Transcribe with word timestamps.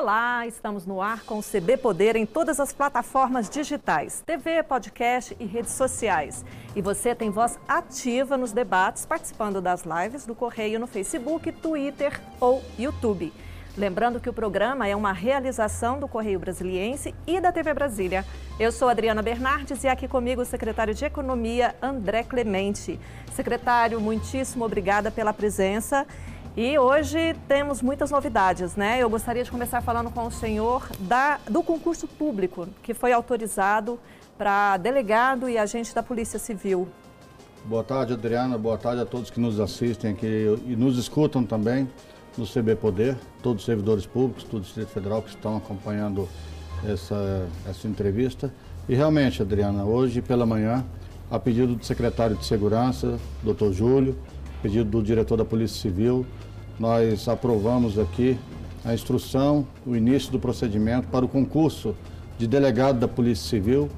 Olá, 0.00 0.46
estamos 0.46 0.86
no 0.86 1.02
ar 1.02 1.24
com 1.24 1.40
o 1.40 1.42
CB 1.42 1.76
Poder 1.78 2.14
em 2.14 2.24
todas 2.24 2.60
as 2.60 2.72
plataformas 2.72 3.50
digitais, 3.50 4.22
TV, 4.24 4.62
podcast 4.62 5.36
e 5.40 5.44
redes 5.44 5.72
sociais. 5.72 6.44
E 6.76 6.80
você 6.80 7.16
tem 7.16 7.30
voz 7.30 7.58
ativa 7.66 8.36
nos 8.36 8.52
debates, 8.52 9.04
participando 9.04 9.60
das 9.60 9.82
lives 9.82 10.24
do 10.24 10.36
Correio 10.36 10.78
no 10.78 10.86
Facebook, 10.86 11.50
Twitter 11.50 12.20
ou 12.40 12.62
YouTube. 12.78 13.32
Lembrando 13.76 14.20
que 14.20 14.30
o 14.30 14.32
programa 14.32 14.86
é 14.86 14.94
uma 14.94 15.12
realização 15.12 15.98
do 15.98 16.06
Correio 16.06 16.38
Brasiliense 16.38 17.12
e 17.26 17.40
da 17.40 17.50
TV 17.50 17.74
Brasília. 17.74 18.24
Eu 18.58 18.70
sou 18.70 18.88
Adriana 18.88 19.22
Bernardes 19.22 19.82
e 19.82 19.88
aqui 19.88 20.06
comigo 20.06 20.42
o 20.42 20.44
secretário 20.44 20.94
de 20.94 21.04
Economia, 21.04 21.74
André 21.82 22.22
Clemente. 22.22 23.00
Secretário, 23.32 24.00
muitíssimo 24.00 24.64
obrigada 24.64 25.10
pela 25.10 25.32
presença. 25.32 26.06
E 26.60 26.76
hoje 26.76 27.36
temos 27.46 27.80
muitas 27.80 28.10
novidades, 28.10 28.74
né? 28.74 29.00
Eu 29.00 29.08
gostaria 29.08 29.44
de 29.44 29.48
começar 29.48 29.80
falando 29.80 30.10
com 30.10 30.26
o 30.26 30.30
senhor 30.32 30.90
da, 30.98 31.38
do 31.48 31.62
concurso 31.62 32.08
público 32.08 32.66
que 32.82 32.92
foi 32.92 33.12
autorizado 33.12 33.96
para 34.36 34.76
delegado 34.76 35.48
e 35.48 35.56
agente 35.56 35.94
da 35.94 36.02
Polícia 36.02 36.36
Civil. 36.36 36.88
Boa 37.64 37.84
tarde, 37.84 38.14
Adriana. 38.14 38.58
Boa 38.58 38.76
tarde 38.76 39.00
a 39.00 39.06
todos 39.06 39.30
que 39.30 39.38
nos 39.38 39.60
assistem 39.60 40.10
aqui 40.10 40.60
e 40.66 40.74
nos 40.74 40.98
escutam 40.98 41.44
também 41.44 41.88
no 42.36 42.44
CB 42.44 42.74
Poder, 42.74 43.16
todos 43.40 43.62
os 43.62 43.64
servidores 43.64 44.04
públicos 44.04 44.42
do 44.42 44.58
Distrito 44.58 44.88
Federal 44.88 45.22
que 45.22 45.28
estão 45.28 45.58
acompanhando 45.58 46.28
essa, 46.84 47.46
essa 47.68 47.86
entrevista. 47.86 48.52
E 48.88 48.96
realmente, 48.96 49.40
Adriana, 49.40 49.84
hoje 49.84 50.20
pela 50.20 50.44
manhã, 50.44 50.84
a 51.30 51.38
pedido 51.38 51.76
do 51.76 51.84
secretário 51.84 52.34
de 52.34 52.44
Segurança, 52.44 53.16
doutor 53.44 53.72
Júlio, 53.72 54.18
pedido 54.60 54.90
do 54.90 55.00
diretor 55.00 55.36
da 55.36 55.44
Polícia 55.44 55.80
Civil, 55.80 56.26
nós 56.78 57.28
aprovamos 57.28 57.98
aqui 57.98 58.38
a 58.84 58.94
instrução, 58.94 59.66
o 59.84 59.96
início 59.96 60.30
do 60.30 60.38
procedimento 60.38 61.08
para 61.08 61.24
o 61.24 61.28
concurso 61.28 61.94
de 62.38 62.46
delegado 62.46 62.98
da 62.98 63.08
Polícia 63.08 63.48
Civil 63.48 63.90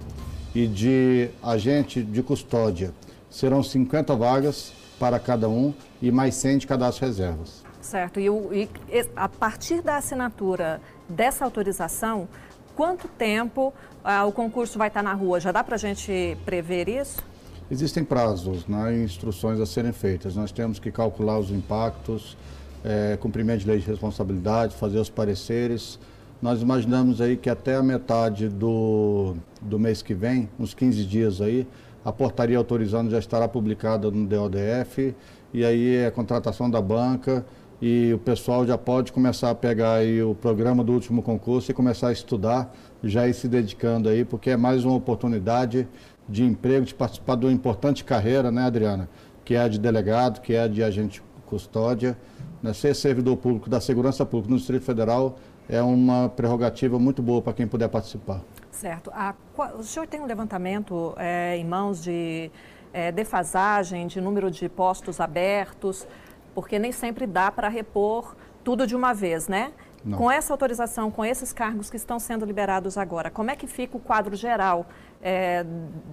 e 0.55 0.67
de 0.67 1.29
agente 1.43 2.03
de 2.03 2.23
custódia. 2.23 2.93
Serão 3.29 3.63
50 3.63 4.17
vagas 4.17 4.73
para 4.99 5.19
cada 5.19 5.49
um 5.49 5.73
e 6.01 6.11
mais 6.11 6.35
100 6.37 6.59
de 6.59 6.67
cadastro 6.67 7.07
reservas. 7.07 7.63
Certo. 7.81 8.19
E, 8.19 8.29
o, 8.29 8.53
e 8.53 8.69
a 9.15 9.29
partir 9.29 9.83
da 9.83 9.97
assinatura 9.97 10.81
dessa 11.09 11.45
autorização, 11.45 12.29
quanto 12.75 13.09
tempo 13.09 13.73
ah, 14.03 14.25
o 14.25 14.33
concurso 14.33 14.79
vai 14.79 14.89
estar 14.89 15.03
na 15.03 15.15
rua? 15.15 15.41
Já 15.41 15.53
dá 15.53 15.63
para 15.63 15.77
a 15.77 15.79
gente 15.79 16.37
prever 16.45 16.89
isso? 16.89 17.23
Existem 17.71 18.03
prazos, 18.03 18.67
né, 18.67 19.03
instruções 19.03 19.61
a 19.61 19.67
serem 19.67 19.93
feitas. 19.93 20.35
Nós 20.35 20.51
temos 20.51 20.79
que 20.79 20.91
calcular 20.91 21.39
os 21.39 21.51
impactos, 21.51 22.37
é, 22.85 23.17
cumprimento 23.21 23.61
de 23.61 23.67
lei 23.67 23.79
de 23.79 23.87
responsabilidade, 23.87 24.75
fazer 24.75 24.99
os 24.99 25.11
pareceres. 25.11 25.99
Nós 26.41 26.63
imaginamos 26.63 27.21
aí 27.21 27.37
que 27.37 27.51
até 27.51 27.77
a 27.77 27.83
metade 27.83 28.49
do, 28.49 29.35
do 29.61 29.79
mês 29.79 30.03
que 30.03 30.15
vem, 30.15 30.49
uns 30.59 30.73
15 30.73 31.05
dias 31.05 31.41
aí, 31.41 31.67
a 32.05 32.11
portaria 32.11 32.57
autorizando 32.57 33.11
já 33.11 33.19
estará 33.19 33.47
publicada 33.47 34.11
no 34.11 34.27
DODF 34.27 35.15
e 35.53 35.65
aí 35.65 35.97
é 35.97 36.07
a 36.07 36.11
contratação 36.11 36.71
da 36.71 36.81
banca 36.81 37.45
e 37.83 38.13
o 38.13 38.19
pessoal 38.19 38.67
já 38.67 38.77
pode 38.77 39.13
começar 39.13 39.51
a 39.51 39.55
pegar 39.55 39.95
aí 39.95 40.23
o 40.23 40.35
programa 40.35 40.85
do 40.85 40.93
último 40.93 41.23
concurso 41.23 41.71
e 41.71 41.75
começar 41.75 42.09
a 42.09 42.13
estudar, 42.13 42.75
já 43.03 43.27
ir 43.27 43.35
se 43.35 43.49
dedicando 43.49 44.09
aí, 44.09 44.25
porque 44.25 44.51
é 44.51 44.57
mais 44.57 44.85
uma 44.85 44.95
oportunidade 44.95 45.89
de 46.29 46.45
emprego, 46.45 46.85
de 46.85 46.95
participar 46.95 47.37
de 47.37 47.47
uma 47.47 47.53
importante 47.53 48.05
carreira, 48.05 48.51
né, 48.51 48.63
Adriana? 48.63 49.09
Que 49.45 49.55
é 49.55 49.63
a 49.63 49.69
de 49.69 49.79
delegado, 49.79 50.41
que 50.41 50.53
é 50.53 50.63
a 50.63 50.69
de 50.69 50.83
agente 50.83 51.23
custódia. 51.51 52.17
Né? 52.63 52.73
Ser 52.73 52.95
servidor 52.95 53.37
público 53.37 53.69
da 53.69 53.81
segurança 53.81 54.25
pública 54.25 54.51
no 54.51 54.57
Distrito 54.57 54.85
Federal 54.85 55.37
é 55.69 55.83
uma 55.83 56.29
prerrogativa 56.29 56.99
muito 56.99 57.23
boa 57.23 57.43
para 57.43 57.53
quem 57.53 57.67
puder 57.67 57.89
participar. 57.89 58.41
Certo. 58.71 59.11
A, 59.13 59.35
o 59.79 59.83
senhor 59.83 60.07
tem 60.07 60.21
um 60.21 60.27
levantamento 60.27 61.15
é, 61.19 61.57
em 61.57 61.65
mãos 61.65 62.03
de 62.03 62.51
é, 62.93 63.13
defasagem, 63.13 64.07
de 64.07 64.21
número 64.21 64.51
de 64.51 64.69
postos 64.69 65.21
abertos, 65.21 66.07
porque 66.55 66.79
nem 66.79 66.93
sempre 66.93 67.27
dá 67.27 67.51
para 67.51 67.69
repor 67.69 68.35
tudo 68.65 68.87
de 68.87 68.97
uma 68.97 69.13
vez, 69.13 69.49
né? 69.49 69.73
Não. 70.05 70.17
Com 70.17 70.31
essa 70.31 70.53
autorização, 70.53 71.11
com 71.11 71.25
esses 71.25 71.53
cargos 71.53 71.91
que 71.91 71.97
estão 71.97 72.19
sendo 72.19 72.45
liberados 72.47 72.97
agora, 72.97 73.31
como 73.31 73.51
é 73.51 73.57
que 73.57 73.67
fica 73.67 73.97
o 73.97 74.01
quadro 74.01 74.35
geral 74.35 74.87
é, 75.23 75.65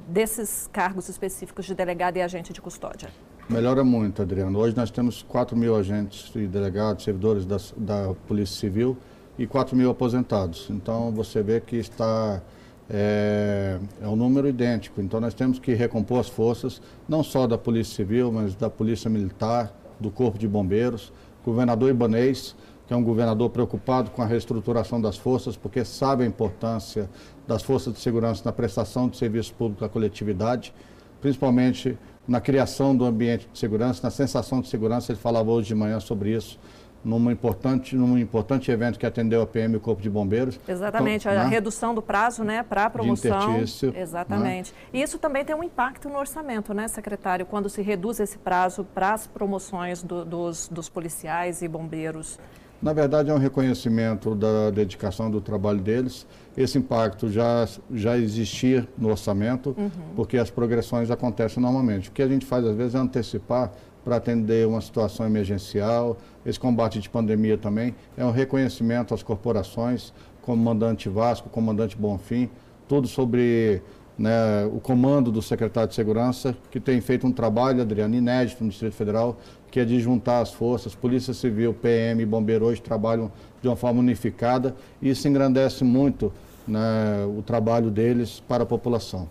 desses 0.08 0.70
cargos 0.74 1.08
específicos 1.08 1.66
de 1.66 1.74
delegado 1.74 2.18
e 2.18 2.22
agente 2.22 2.52
de 2.52 2.62
custódia? 2.62 3.10
Melhora 3.50 3.82
muito, 3.82 4.22
Adriano. 4.22 4.60
Hoje 4.60 4.76
nós 4.76 4.92
temos 4.92 5.24
4 5.24 5.56
mil 5.56 5.74
agentes 5.74 6.30
e 6.36 6.46
delegados, 6.46 7.06
servidores 7.06 7.46
da, 7.46 7.56
da 7.78 8.14
Polícia 8.28 8.60
Civil 8.60 8.98
e 9.40 9.48
4 9.48 9.74
mil 9.74 9.90
aposentados. 9.90 10.68
Então 10.70 11.14
você 11.14 11.42
vê 11.42 11.62
que 11.62 11.78
está 11.78 12.42
é, 12.90 13.80
é, 14.02 14.08
um 14.08 14.18
número 14.18 14.50
idêntico. 14.50 15.00
Então 15.00 15.22
nós 15.22 15.34
temos 15.34 15.60
que 15.60 15.74
recompor 15.74 16.20
as 16.20 16.28
forças, 16.28 16.82
não 17.08 17.24
só 17.24 17.48
da 17.48 17.58
Polícia 17.58 17.96
Civil, 17.96 18.34
mas 18.34 18.54
da 18.54 18.70
Polícia 18.70 19.10
Militar, 19.10 19.74
do 19.98 20.12
Corpo 20.12 20.38
de 20.38 20.48
Bombeiros. 20.48 21.14
Governador 21.46 21.90
Ibanês, 21.90 22.54
que 22.86 22.94
é 22.94 22.98
um 22.98 23.04
governador 23.04 23.50
preocupado 23.50 24.12
com 24.12 24.22
a 24.22 24.26
reestruturação 24.26 25.00
das 25.00 25.16
forças, 25.16 25.56
porque 25.56 25.86
sabe 25.86 26.26
a 26.26 26.28
importância 26.28 27.10
das 27.48 27.64
forças 27.64 27.94
de 27.94 28.02
segurança 28.02 28.42
na 28.44 28.52
prestação 28.52 29.08
de 29.08 29.16
serviço 29.16 29.54
público 29.54 29.86
à 29.86 29.90
coletividade, 29.90 30.74
principalmente 31.22 31.98
na 32.28 32.42
criação 32.42 32.96
do 32.96 33.06
ambiente 33.06 33.48
de 33.52 33.58
segurança, 33.58 34.02
na 34.04 34.12
sensação 34.12 34.62
de 34.62 34.68
segurança. 34.68 35.12
Ele 35.12 35.20
falava 35.20 35.50
hoje 35.50 35.70
de 35.70 35.76
manhã 35.76 36.00
sobre 36.00 36.36
isso, 36.36 36.60
num 37.04 37.32
importante, 37.32 37.96
num 37.96 38.18
importante 38.18 38.70
evento 38.70 39.00
que 39.00 39.06
atendeu 39.06 39.42
a 39.42 39.48
PM 39.48 39.76
e 39.76 39.78
o 39.78 39.80
Corpo 39.80 40.02
de 40.02 40.10
Bombeiros. 40.10 40.60
Exatamente, 40.68 41.28
então, 41.28 41.42
a 41.42 41.46
né? 41.46 41.50
redução 41.50 41.96
do 41.96 42.02
prazo 42.02 42.44
né, 42.44 42.64
para 42.64 42.86
a 42.86 42.90
promoção. 42.90 43.64
De 43.64 43.86
né? 43.88 44.02
Exatamente. 44.02 44.74
Né? 44.74 45.00
E 45.00 45.02
isso 45.02 45.18
também 45.18 45.46
tem 45.46 45.56
um 45.56 45.64
impacto 45.64 46.10
no 46.10 46.18
orçamento, 46.18 46.74
né, 46.74 46.88
secretário, 46.88 47.46
quando 47.46 47.70
se 47.70 47.82
reduz 47.82 48.20
esse 48.20 48.38
prazo 48.38 48.84
para 48.84 49.14
as 49.14 49.26
promoções 49.26 50.04
do, 50.04 50.26
dos, 50.26 50.68
dos 50.68 50.90
policiais 50.90 51.62
e 51.62 51.68
bombeiros. 51.68 52.38
Na 52.82 52.94
verdade, 52.94 53.32
é 53.32 53.34
um 53.34 53.40
reconhecimento 53.40 54.36
da 54.36 54.70
dedicação 54.70 55.32
do 55.32 55.42
trabalho 55.42 55.80
deles. 55.80 56.28
Esse 56.56 56.78
impacto 56.78 57.30
já, 57.30 57.68
já 57.92 58.18
existia 58.18 58.88
no 58.98 59.10
orçamento, 59.10 59.76
uhum. 59.78 59.90
porque 60.16 60.38
as 60.38 60.50
progressões 60.50 61.10
acontecem 61.10 61.62
normalmente. 61.62 62.10
O 62.10 62.12
que 62.12 62.22
a 62.22 62.28
gente 62.28 62.46
faz, 62.46 62.66
às 62.66 62.76
vezes, 62.76 62.94
é 62.94 63.00
antecipar 63.00 63.72
para 64.06 64.18
atender 64.18 64.66
uma 64.68 64.80
situação 64.80 65.26
emergencial. 65.26 66.18
Esse 66.46 66.60
combate 66.60 67.00
de 67.00 67.10
pandemia 67.10 67.58
também 67.58 67.96
é 68.16 68.24
um 68.24 68.32
reconhecimento 68.32 69.14
às 69.14 69.24
corporações, 69.24 70.14
comandante 70.42 71.10
Vasco, 71.10 71.50
comandante 71.50 71.98
Bonfim, 71.98 72.50
tudo 72.88 73.08
sobre 73.08 73.82
né, 74.18 74.66
o 74.72 74.80
comando 74.80 75.32
do 75.32 75.42
secretário 75.42 75.90
de 75.90 75.96
Segurança, 75.96 76.56
que 76.72 76.80
tem 76.80 77.00
feito 77.02 77.28
um 77.28 77.32
trabalho, 77.32 77.82
Adriano, 77.82 78.16
inédito 78.16 78.64
no 78.64 78.70
Distrito 78.70 78.94
Federal, 78.94 79.38
que 79.70 79.80
é 79.80 79.86
de 79.86 80.00
juntar 80.00 80.40
as 80.40 80.54
forças, 80.54 80.96
Polícia 80.96 81.34
Civil, 81.34 81.74
PM, 81.74 82.26
Bombeiro 82.26 82.66
hoje 82.66 82.82
trabalham 82.82 83.32
de 83.62 83.68
uma 83.68 83.76
forma 83.76 84.00
unificada 84.00 84.76
e 85.02 85.10
isso 85.10 85.28
engrandece 85.28 85.84
muito 85.84 86.32
né, 86.68 87.26
o 87.38 87.42
trabalho 87.42 87.90
deles 87.90 88.42
para 88.48 88.64
a 88.64 88.66
população. 88.66 89.28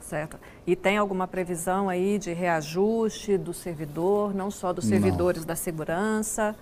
Certo. 0.00 0.38
E 0.66 0.74
tem 0.74 0.96
alguma 0.96 1.28
previsão 1.28 1.88
aí 1.88 2.18
de 2.18 2.32
reajuste 2.32 3.36
do 3.36 3.52
servidor, 3.52 4.34
não 4.34 4.50
só 4.50 4.72
dos 4.72 4.86
servidores 4.86 5.42
não. 5.42 5.48
da 5.48 5.54
segurança? 5.54 6.56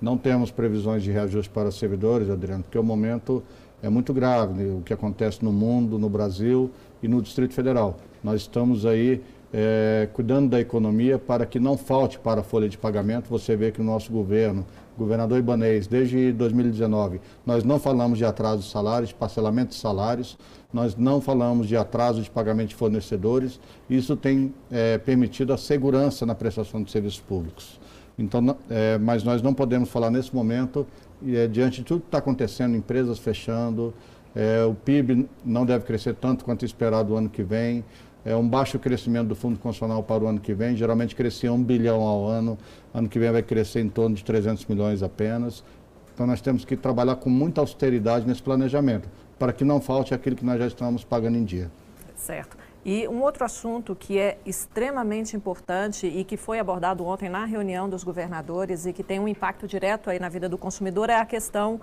Não 0.00 0.18
temos 0.18 0.50
previsões 0.50 1.02
de 1.02 1.12
reajuste 1.12 1.50
para 1.50 1.70
servidores, 1.70 2.28
Adriano, 2.28 2.64
porque 2.64 2.78
o 2.78 2.82
momento 2.82 3.42
é 3.82 3.88
muito 3.88 4.12
grave, 4.12 4.52
né, 4.52 4.78
o 4.78 4.82
que 4.82 4.92
acontece 4.92 5.44
no 5.44 5.52
mundo, 5.52 5.98
no 5.98 6.08
Brasil 6.08 6.70
e 7.00 7.06
no 7.06 7.22
Distrito 7.22 7.54
Federal. 7.54 7.96
Nós 8.22 8.40
estamos 8.42 8.84
aí 8.84 9.22
é, 9.52 10.08
cuidando 10.12 10.50
da 10.50 10.60
economia 10.60 11.18
para 11.18 11.46
que 11.46 11.58
não 11.58 11.76
falte 11.76 12.18
para 12.18 12.40
a 12.40 12.44
folha 12.44 12.68
de 12.68 12.76
pagamento. 12.76 13.28
Você 13.30 13.56
vê 13.56 13.70
que 13.70 13.80
o 13.80 13.84
nosso 13.84 14.12
governo, 14.12 14.66
governador 14.96 15.38
Ibanês, 15.38 15.86
desde 15.86 16.32
2019, 16.32 17.20
nós 17.46 17.64
não 17.64 17.78
falamos 17.78 18.18
de 18.18 18.24
atraso 18.24 18.62
de 18.62 18.68
salários, 18.68 19.12
parcelamento 19.12 19.70
de 19.70 19.76
salários, 19.76 20.36
nós 20.72 20.96
não 20.96 21.20
falamos 21.20 21.66
de 21.66 21.76
atraso 21.76 22.20
de 22.20 22.30
pagamento 22.30 22.70
de 22.70 22.74
fornecedores. 22.74 23.58
Isso 23.88 24.16
tem 24.16 24.52
é, 24.70 24.98
permitido 24.98 25.52
a 25.52 25.56
segurança 25.56 26.26
na 26.26 26.34
prestação 26.34 26.82
de 26.82 26.90
serviços 26.90 27.20
públicos. 27.20 27.80
Então, 28.18 28.56
é, 28.68 28.98
mas 28.98 29.22
nós 29.22 29.40
não 29.40 29.54
podemos 29.54 29.88
falar 29.88 30.10
nesse 30.10 30.34
momento, 30.34 30.86
é, 31.26 31.46
diante 31.46 31.78
de 31.78 31.84
tudo 31.84 32.00
que 32.00 32.08
está 32.08 32.18
acontecendo, 32.18 32.76
empresas 32.76 33.18
fechando, 33.18 33.94
é, 34.34 34.62
o 34.64 34.74
PIB 34.74 35.28
não 35.44 35.64
deve 35.64 35.84
crescer 35.84 36.14
tanto 36.14 36.44
quanto 36.44 36.64
esperado 36.64 37.14
o 37.14 37.16
ano 37.16 37.28
que 37.28 37.42
vem. 37.42 37.84
É 38.28 38.36
um 38.36 38.46
baixo 38.46 38.78
crescimento 38.78 39.28
do 39.28 39.34
Fundo 39.34 39.58
Constitucional 39.58 40.02
para 40.02 40.22
o 40.22 40.26
ano 40.26 40.38
que 40.38 40.52
vem. 40.52 40.76
Geralmente 40.76 41.16
crescia 41.16 41.50
um 41.50 41.64
bilhão 41.64 42.02
ao 42.02 42.26
ano. 42.26 42.58
Ano 42.92 43.08
que 43.08 43.18
vem 43.18 43.32
vai 43.32 43.42
crescer 43.42 43.80
em 43.80 43.88
torno 43.88 44.14
de 44.14 44.22
300 44.22 44.66
milhões 44.66 45.02
apenas. 45.02 45.64
Então 46.12 46.26
nós 46.26 46.38
temos 46.42 46.62
que 46.62 46.76
trabalhar 46.76 47.16
com 47.16 47.30
muita 47.30 47.62
austeridade 47.62 48.26
nesse 48.26 48.42
planejamento, 48.42 49.08
para 49.38 49.50
que 49.50 49.64
não 49.64 49.80
falte 49.80 50.12
aquilo 50.12 50.36
que 50.36 50.44
nós 50.44 50.58
já 50.58 50.66
estamos 50.66 51.02
pagando 51.04 51.38
em 51.38 51.44
dia. 51.44 51.70
Certo. 52.16 52.58
E 52.84 53.08
um 53.08 53.22
outro 53.22 53.44
assunto 53.44 53.96
que 53.96 54.18
é 54.18 54.36
extremamente 54.44 55.34
importante 55.34 56.06
e 56.06 56.22
que 56.22 56.36
foi 56.36 56.58
abordado 56.58 57.06
ontem 57.06 57.30
na 57.30 57.46
reunião 57.46 57.88
dos 57.88 58.04
governadores 58.04 58.84
e 58.84 58.92
que 58.92 59.02
tem 59.02 59.18
um 59.18 59.26
impacto 59.26 59.66
direto 59.66 60.10
aí 60.10 60.18
na 60.18 60.28
vida 60.28 60.50
do 60.50 60.58
consumidor 60.58 61.08
é 61.08 61.16
a 61.16 61.24
questão 61.24 61.80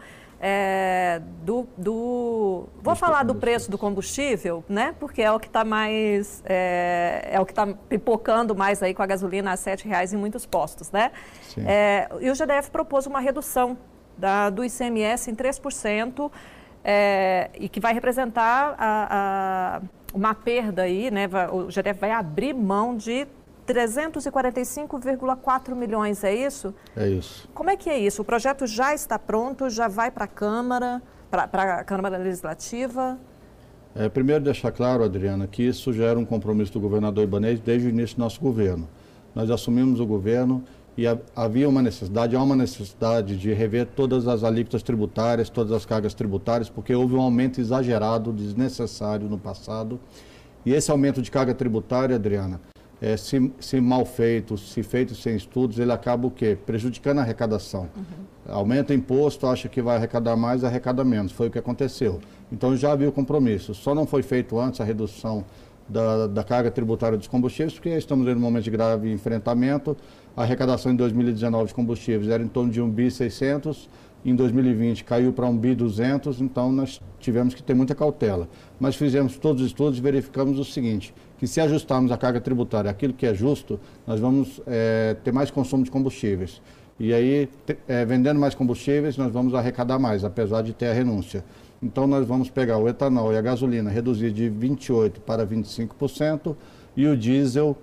é, 0.47 1.23
do, 1.41 1.67
do, 1.75 2.69
Vou 2.79 2.95
falar 2.95 3.23
do 3.23 3.33
preço 3.33 3.71
do 3.71 3.79
combustível, 3.79 4.63
né? 4.69 4.93
Porque 4.99 5.23
é 5.23 5.31
o 5.31 5.39
que 5.39 5.47
está 5.47 5.65
mais. 5.65 6.43
É, 6.45 7.29
é 7.31 7.39
o 7.39 7.45
que 7.47 7.51
está 7.51 7.65
pipocando 7.65 8.55
mais 8.55 8.83
aí 8.83 8.93
com 8.93 9.01
a 9.01 9.07
gasolina 9.07 9.51
a 9.51 9.55
R$ 9.55 9.75
reais 9.83 10.13
em 10.13 10.17
muitos 10.17 10.45
postos, 10.45 10.91
né? 10.91 11.11
É, 11.65 12.07
e 12.21 12.29
o 12.29 12.35
GDF 12.35 12.69
propôs 12.69 13.07
uma 13.07 13.19
redução 13.19 13.75
da, 14.15 14.51
do 14.51 14.63
ICMS 14.63 15.31
em 15.31 15.35
3%, 15.35 16.31
é, 16.83 17.49
e 17.55 17.67
que 17.67 17.79
vai 17.79 17.95
representar 17.95 18.75
a, 18.77 19.79
a, 19.79 19.81
uma 20.13 20.35
perda 20.35 20.83
aí, 20.83 21.09
né? 21.09 21.27
O 21.51 21.71
GDF 21.71 21.99
vai 21.99 22.11
abrir 22.11 22.53
mão 22.53 22.95
de 22.95 23.27
345,4 23.67 25.75
milhões, 25.75 26.23
é 26.23 26.33
isso? 26.33 26.73
É 26.95 27.07
isso. 27.07 27.49
Como 27.53 27.69
é 27.69 27.75
que 27.75 27.89
é 27.89 27.97
isso? 27.97 28.21
O 28.21 28.25
projeto 28.25 28.67
já 28.67 28.93
está 28.93 29.17
pronto, 29.17 29.69
já 29.69 29.87
vai 29.87 30.11
para 30.11 30.25
a 30.25 30.27
Câmara, 30.27 31.01
para 31.29 31.79
a 31.79 31.83
Câmara 31.83 32.17
Legislativa? 32.17 33.17
É, 33.95 34.09
primeiro 34.09 34.43
deixar 34.43 34.71
claro, 34.71 35.03
Adriana, 35.03 35.47
que 35.47 35.63
isso 35.63 35.93
já 35.93 36.05
era 36.05 36.19
um 36.19 36.25
compromisso 36.25 36.73
do 36.73 36.79
governador 36.79 37.23
Ibanez 37.23 37.59
desde 37.59 37.87
o 37.87 37.89
início 37.89 38.17
do 38.17 38.19
nosso 38.19 38.39
governo. 38.41 38.87
Nós 39.33 39.49
assumimos 39.49 39.99
o 39.99 40.05
governo 40.05 40.63
e 40.97 41.05
havia 41.35 41.67
uma 41.67 41.81
necessidade, 41.81 42.35
há 42.35 42.41
uma 42.41 42.55
necessidade 42.55 43.37
de 43.37 43.53
rever 43.53 43.85
todas 43.85 44.27
as 44.27 44.43
alíquotas 44.43 44.83
tributárias, 44.83 45.49
todas 45.49 45.71
as 45.71 45.85
cargas 45.85 46.13
tributárias, 46.13 46.69
porque 46.69 46.93
houve 46.93 47.15
um 47.15 47.21
aumento 47.21 47.59
exagerado, 47.59 48.31
desnecessário 48.31 49.27
no 49.27 49.37
passado. 49.37 49.99
E 50.65 50.73
esse 50.73 50.89
aumento 50.89 51.21
de 51.21 51.29
carga 51.29 51.53
tributária, 51.53 52.15
Adriana, 52.15 52.61
é, 53.01 53.17
se, 53.17 53.51
se, 53.59 53.81
mal 53.81 54.05
feito, 54.05 54.57
se 54.57 54.81
feito 54.81 55.13
sem 55.15 55.35
estudos, 55.35 55.79
ele 55.79 55.91
acaba 55.91 56.27
o 56.27 56.31
quê? 56.31 56.57
Prejudicando 56.65 57.19
a 57.19 57.21
arrecadação. 57.21 57.89
Uhum. 57.95 58.03
Aumenta 58.47 58.93
o 58.93 58.95
imposto, 58.95 59.47
acha 59.47 59.67
que 59.67 59.81
vai 59.81 59.97
arrecadar 59.97 60.35
mais, 60.35 60.63
arrecada 60.63 61.03
menos. 61.03 61.31
Foi 61.31 61.47
o 61.47 61.51
que 61.51 61.59
aconteceu. 61.59 62.19
Então 62.51 62.75
já 62.75 62.91
havia 62.91 63.09
o 63.09 63.11
compromisso. 63.11 63.73
Só 63.73 63.93
não 63.93 64.05
foi 64.05 64.23
feito 64.23 64.59
antes 64.59 64.79
a 64.79 64.83
redução 64.83 65.43
da, 65.89 66.27
da 66.27 66.43
carga 66.43 66.71
tributária 66.71 67.17
dos 67.17 67.27
combustíveis, 67.27 67.73
porque 67.73 67.89
estamos 67.89 68.27
em 68.27 68.35
um 68.35 68.39
momento 68.39 68.63
de 68.63 68.71
grave 68.71 69.11
enfrentamento. 69.11 69.97
A 70.35 70.43
arrecadação 70.43 70.91
em 70.91 70.95
2019 70.95 71.67
de 71.67 71.73
combustíveis 71.73 72.29
era 72.29 72.41
em 72.41 72.47
torno 72.47 72.71
de 72.71 72.81
1 72.81 72.89
bi 72.89 73.11
600 73.11 73.89
em 74.25 74.35
2020 74.35 75.03
caiu 75.03 75.31
para 75.31 75.45
1 75.45 75.55
bi 75.55 75.75
200, 75.75 76.41
então 76.41 76.71
nós 76.71 76.99
tivemos 77.19 77.53
que 77.53 77.61
ter 77.61 77.75
muita 77.75 77.93
cautela. 77.93 78.49
Mas 78.79 78.95
fizemos 78.95 79.37
todos 79.37 79.61
os 79.61 79.67
estudos 79.67 79.99
e 79.99 80.01
verificamos 80.01 80.57
o 80.57 80.65
seguinte, 80.65 81.13
que 81.37 81.47
se 81.47 81.59
ajustarmos 81.59 82.11
a 82.11 82.17
carga 82.17 82.39
tributária 82.39 82.89
aquilo 82.89 83.13
que 83.13 83.25
é 83.25 83.33
justo, 83.33 83.79
nós 84.05 84.19
vamos 84.19 84.61
é, 84.65 85.15
ter 85.23 85.31
mais 85.31 85.51
consumo 85.51 85.83
de 85.83 85.91
combustíveis. 85.91 86.61
E 86.97 87.13
aí, 87.13 87.49
é, 87.87 88.05
vendendo 88.05 88.39
mais 88.39 88.55
combustíveis, 88.55 89.17
nós 89.17 89.31
vamos 89.31 89.53
arrecadar 89.53 89.99
mais, 89.99 90.23
apesar 90.23 90.61
de 90.61 90.73
ter 90.73 90.87
a 90.87 90.93
renúncia. 90.93 91.43
Então, 91.83 92.07
nós 92.07 92.25
vamos 92.25 92.49
pegar 92.49 92.77
o 92.77 92.87
etanol 92.87 93.33
e 93.33 93.37
a 93.37 93.41
gasolina, 93.41 93.89
reduzir 93.89 94.31
de 94.31 94.49
28% 94.49 95.19
para 95.19 95.45
25%, 95.45 96.55
e 96.95 97.05
o 97.05 97.17
diesel 97.17 97.77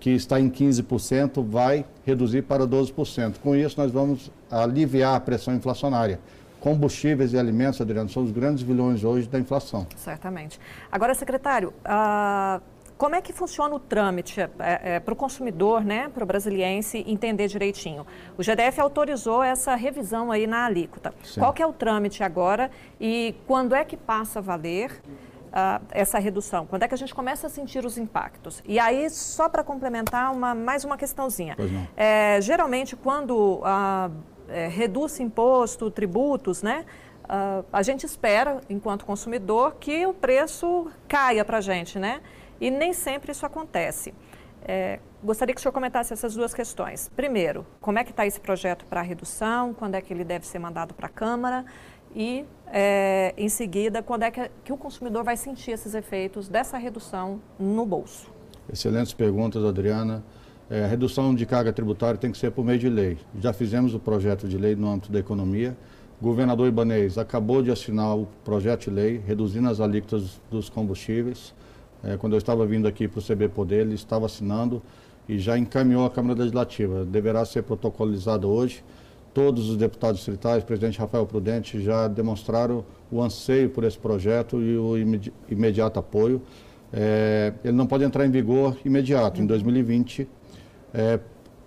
que 0.00 0.10
está 0.10 0.40
em 0.40 0.50
15%, 0.50 1.44
vai 1.44 1.84
reduzir 2.04 2.42
para 2.42 2.66
12%. 2.66 3.36
Com 3.38 3.54
isso, 3.54 3.80
nós 3.80 3.90
vamos 3.90 4.30
aliviar 4.50 5.14
a 5.14 5.20
pressão 5.20 5.54
inflacionária. 5.54 6.20
Combustíveis 6.60 7.32
e 7.32 7.38
alimentos, 7.38 7.80
Adriano, 7.80 8.08
são 8.08 8.24
os 8.24 8.32
grandes 8.32 8.62
vilões 8.62 9.04
hoje 9.04 9.28
da 9.28 9.38
inflação. 9.38 9.86
Certamente. 9.96 10.58
Agora, 10.90 11.14
secretário, 11.14 11.72
uh, 11.84 12.60
como 12.96 13.14
é 13.14 13.20
que 13.20 13.32
funciona 13.32 13.74
o 13.74 13.78
trâmite 13.78 14.40
é, 14.40 14.50
é, 14.58 15.00
para 15.00 15.12
o 15.12 15.16
consumidor, 15.16 15.84
né, 15.84 16.08
para 16.08 16.22
o 16.22 16.26
brasiliense 16.26 17.04
entender 17.06 17.48
direitinho? 17.48 18.06
O 18.38 18.42
GDF 18.42 18.80
autorizou 18.80 19.42
essa 19.42 19.74
revisão 19.74 20.32
aí 20.32 20.46
na 20.46 20.64
alíquota. 20.64 21.14
Sim. 21.22 21.40
Qual 21.40 21.52
que 21.52 21.62
é 21.62 21.66
o 21.66 21.72
trâmite 21.72 22.22
agora 22.22 22.70
e 23.00 23.34
quando 23.46 23.74
é 23.74 23.84
que 23.84 23.96
passa 23.96 24.38
a 24.38 24.42
valer? 24.42 25.02
uh, 25.56 25.84
essa 25.90 26.18
redução? 26.18 26.66
Quando 26.66 26.82
é 26.82 26.88
que 26.88 26.94
a 26.94 26.98
gente 26.98 27.14
começa 27.14 27.46
a 27.46 27.50
sentir 27.50 27.84
os 27.84 27.96
impactos? 27.96 28.62
E 28.66 28.78
aí, 28.78 29.08
só 29.10 29.48
para 29.48 29.64
complementar, 29.64 30.32
uma, 30.32 30.54
mais 30.54 30.84
uma 30.84 30.96
questãozinha. 30.96 31.56
É, 31.96 32.40
geralmente, 32.40 32.94
quando 32.94 33.60
uh, 33.60 34.12
reduz 34.70 35.18
imposto, 35.18 35.90
tributos, 35.90 36.62
né? 36.62 36.84
Uh, 37.24 37.64
a 37.72 37.82
gente 37.82 38.04
espera, 38.06 38.60
enquanto 38.70 39.04
consumidor, 39.04 39.76
que 39.80 40.06
o 40.06 40.14
preço 40.14 40.86
caia 41.08 41.44
para 41.44 41.58
a 41.58 41.60
gente, 41.60 41.98
né? 41.98 42.20
E 42.60 42.70
nem 42.70 42.92
sempre 42.92 43.32
isso 43.32 43.44
acontece. 43.44 44.14
É, 44.68 44.98
gostaria 45.22 45.54
que 45.54 45.60
o 45.60 45.62
senhor 45.62 45.72
comentasse 45.72 46.12
essas 46.12 46.34
duas 46.34 46.52
questões. 46.52 47.08
Primeiro, 47.14 47.64
como 47.80 47.98
é 47.98 48.04
que 48.04 48.10
está 48.10 48.26
esse 48.26 48.40
projeto 48.40 48.84
para 48.86 49.00
redução? 49.02 49.72
Quando 49.72 49.94
é 49.94 50.00
que 50.00 50.12
ele 50.12 50.24
deve 50.24 50.46
ser 50.46 50.58
mandado 50.58 50.92
para 50.94 51.06
a 51.06 51.10
Câmara? 51.10 51.64
E, 52.14 52.44
é, 52.68 53.34
em 53.36 53.48
seguida, 53.48 54.02
quando 54.02 54.22
é 54.22 54.30
que, 54.30 54.50
que 54.64 54.72
o 54.72 54.76
consumidor 54.76 55.22
vai 55.22 55.36
sentir 55.36 55.72
esses 55.72 55.94
efeitos 55.94 56.48
dessa 56.48 56.78
redução 56.78 57.40
no 57.58 57.84
bolso? 57.84 58.30
Excelentes 58.72 59.12
perguntas, 59.12 59.62
Adriana. 59.64 60.24
É, 60.68 60.84
a 60.84 60.86
redução 60.88 61.32
de 61.32 61.46
carga 61.46 61.72
tributária 61.72 62.18
tem 62.18 62.32
que 62.32 62.38
ser 62.38 62.50
por 62.50 62.64
meio 62.64 62.78
de 62.78 62.88
lei. 62.88 63.18
Já 63.38 63.52
fizemos 63.52 63.94
o 63.94 64.00
projeto 64.00 64.48
de 64.48 64.58
lei 64.58 64.74
no 64.74 64.90
âmbito 64.90 65.12
da 65.12 65.20
economia. 65.20 65.76
O 66.20 66.24
governador 66.24 66.66
Ibanez 66.66 67.18
acabou 67.18 67.62
de 67.62 67.70
assinar 67.70 68.16
o 68.16 68.26
projeto 68.42 68.84
de 68.84 68.90
lei, 68.90 69.22
reduzindo 69.24 69.68
as 69.68 69.80
alíquotas 69.80 70.40
dos 70.50 70.68
combustíveis. 70.68 71.54
É, 72.04 72.16
quando 72.16 72.34
eu 72.34 72.38
estava 72.38 72.64
vindo 72.66 72.86
aqui 72.86 73.08
para 73.08 73.18
o 73.18 73.22
CB 73.22 73.48
Poder, 73.48 73.80
ele 73.80 73.94
estava 73.94 74.26
assinando 74.26 74.82
e 75.28 75.38
já 75.38 75.58
encaminhou 75.58 76.04
à 76.04 76.10
Câmara 76.10 76.38
Legislativa. 76.38 77.04
Deverá 77.04 77.44
ser 77.44 77.62
protocolizado 77.62 78.48
hoje 78.48 78.82
todos 79.36 79.68
os 79.68 79.76
deputados 79.76 80.16
distritais, 80.16 80.64
presidente 80.64 80.98
Rafael 80.98 81.26
Prudente, 81.26 81.78
já 81.82 82.08
demonstraram 82.08 82.82
o 83.12 83.22
anseio 83.22 83.68
por 83.68 83.84
esse 83.84 83.98
projeto 83.98 84.62
e 84.62 84.78
o 84.78 84.96
imedi 84.96 85.30
imediato 85.50 85.98
apoio. 85.98 86.40
É, 86.90 87.52
ele 87.62 87.76
não 87.76 87.86
pode 87.86 88.02
entrar 88.02 88.24
em 88.24 88.30
vigor 88.30 88.78
imediato, 88.82 89.42
em 89.42 89.44
2020, 89.44 90.26
é, 90.94 91.20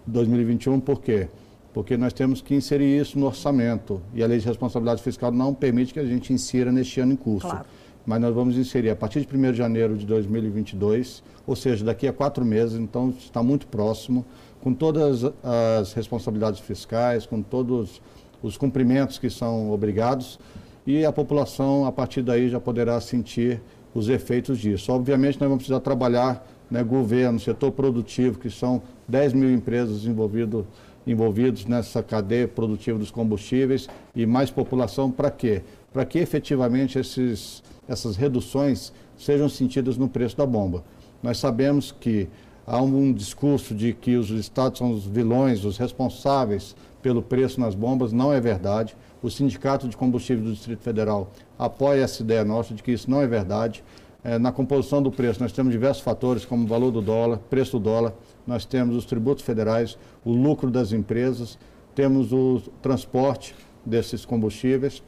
2021, 0.07 0.79
por 0.79 0.99
quê? 0.99 1.27
Porque 1.71 1.95
nós 1.95 2.11
temos 2.11 2.41
que 2.41 2.55
inserir 2.55 2.99
isso 2.99 3.19
no 3.19 3.27
orçamento 3.27 4.01
e 4.15 4.23
a 4.23 4.27
lei 4.27 4.39
de 4.39 4.47
responsabilidade 4.47 5.03
fiscal 5.03 5.31
não 5.31 5.53
permite 5.53 5.93
que 5.93 5.99
a 5.99 6.05
gente 6.05 6.33
insira 6.33 6.71
neste 6.71 6.99
ano 6.99 7.13
em 7.13 7.15
curso. 7.15 7.47
Claro. 7.47 7.65
Mas 8.09 8.19
nós 8.19 8.33
vamos 8.33 8.57
inserir 8.57 8.89
a 8.89 8.95
partir 8.95 9.23
de 9.23 9.37
1 9.37 9.51
de 9.51 9.57
janeiro 9.59 9.95
de 9.95 10.03
2022, 10.03 11.21
ou 11.45 11.55
seja, 11.55 11.85
daqui 11.85 12.07
a 12.07 12.11
quatro 12.11 12.43
meses, 12.43 12.79
então 12.79 13.13
está 13.19 13.43
muito 13.43 13.67
próximo 13.67 14.25
com 14.61 14.73
todas 14.73 15.23
as 15.43 15.93
responsabilidades 15.93 16.59
fiscais, 16.59 17.27
com 17.27 17.43
todos 17.43 18.01
os 18.41 18.57
cumprimentos 18.57 19.19
que 19.19 19.29
são 19.29 19.71
obrigados, 19.71 20.39
e 20.87 21.05
a 21.05 21.11
população, 21.11 21.85
a 21.85 21.91
partir 21.91 22.23
daí, 22.23 22.49
já 22.49 22.59
poderá 22.59 22.99
sentir 22.99 23.61
os 23.93 24.09
efeitos 24.09 24.57
disso. 24.57 24.91
Obviamente, 24.91 25.39
nós 25.39 25.47
vamos 25.47 25.57
precisar 25.57 25.79
trabalhar, 25.79 26.43
né, 26.67 26.81
governo, 26.83 27.39
setor 27.39 27.71
produtivo, 27.71 28.39
que 28.39 28.49
são 28.49 28.81
10 29.07 29.33
mil 29.33 29.51
empresas 29.51 30.05
envolvido, 30.05 30.65
envolvidos 31.05 31.67
nessa 31.67 32.01
cadeia 32.01 32.47
produtiva 32.47 32.97
dos 32.97 33.11
combustíveis, 33.11 33.87
e 34.15 34.25
mais 34.25 34.49
população, 34.49 35.11
para 35.11 35.29
quê? 35.29 35.61
Para 35.91 36.05
que 36.05 36.19
efetivamente 36.19 36.99
esses, 36.99 37.63
essas 37.87 38.15
reduções 38.15 38.93
sejam 39.17 39.49
sentidas 39.49 39.97
no 39.97 40.07
preço 40.07 40.37
da 40.37 40.45
bomba. 40.45 40.83
Nós 41.21 41.37
sabemos 41.37 41.91
que 41.91 42.27
há 42.65 42.81
um 42.81 43.11
discurso 43.11 43.73
de 43.73 43.93
que 43.93 44.15
os 44.15 44.29
estados 44.29 44.77
são 44.77 44.91
os 44.91 45.05
vilões, 45.05 45.65
os 45.65 45.77
responsáveis 45.77 46.75
pelo 47.01 47.21
preço 47.21 47.59
nas 47.59 47.73
bombas, 47.73 48.13
não 48.13 48.31
é 48.31 48.39
verdade. 48.39 48.95
O 49.21 49.29
Sindicato 49.29 49.87
de 49.87 49.97
Combustíveis 49.97 50.45
do 50.45 50.53
Distrito 50.53 50.81
Federal 50.81 51.31
apoia 51.57 52.03
essa 52.03 52.21
ideia 52.21 52.45
nossa 52.45 52.73
de 52.73 52.83
que 52.83 52.91
isso 52.91 53.09
não 53.09 53.21
é 53.21 53.27
verdade. 53.27 53.83
É, 54.23 54.37
na 54.37 54.51
composição 54.51 55.01
do 55.01 55.11
preço, 55.11 55.41
nós 55.41 55.51
temos 55.51 55.71
diversos 55.71 56.03
fatores, 56.03 56.45
como 56.45 56.65
o 56.65 56.67
valor 56.67 56.91
do 56.91 57.01
dólar, 57.01 57.39
preço 57.49 57.79
do 57.79 57.83
dólar, 57.83 58.13
nós 58.45 58.65
temos 58.65 58.95
os 58.95 59.05
tributos 59.05 59.43
federais, 59.43 59.97
o 60.25 60.31
lucro 60.31 60.69
das 60.69 60.91
empresas, 60.91 61.57
temos 61.95 62.31
o 62.31 62.61
transporte 62.81 63.55
desses 63.85 64.25
combustíveis, 64.25 65.01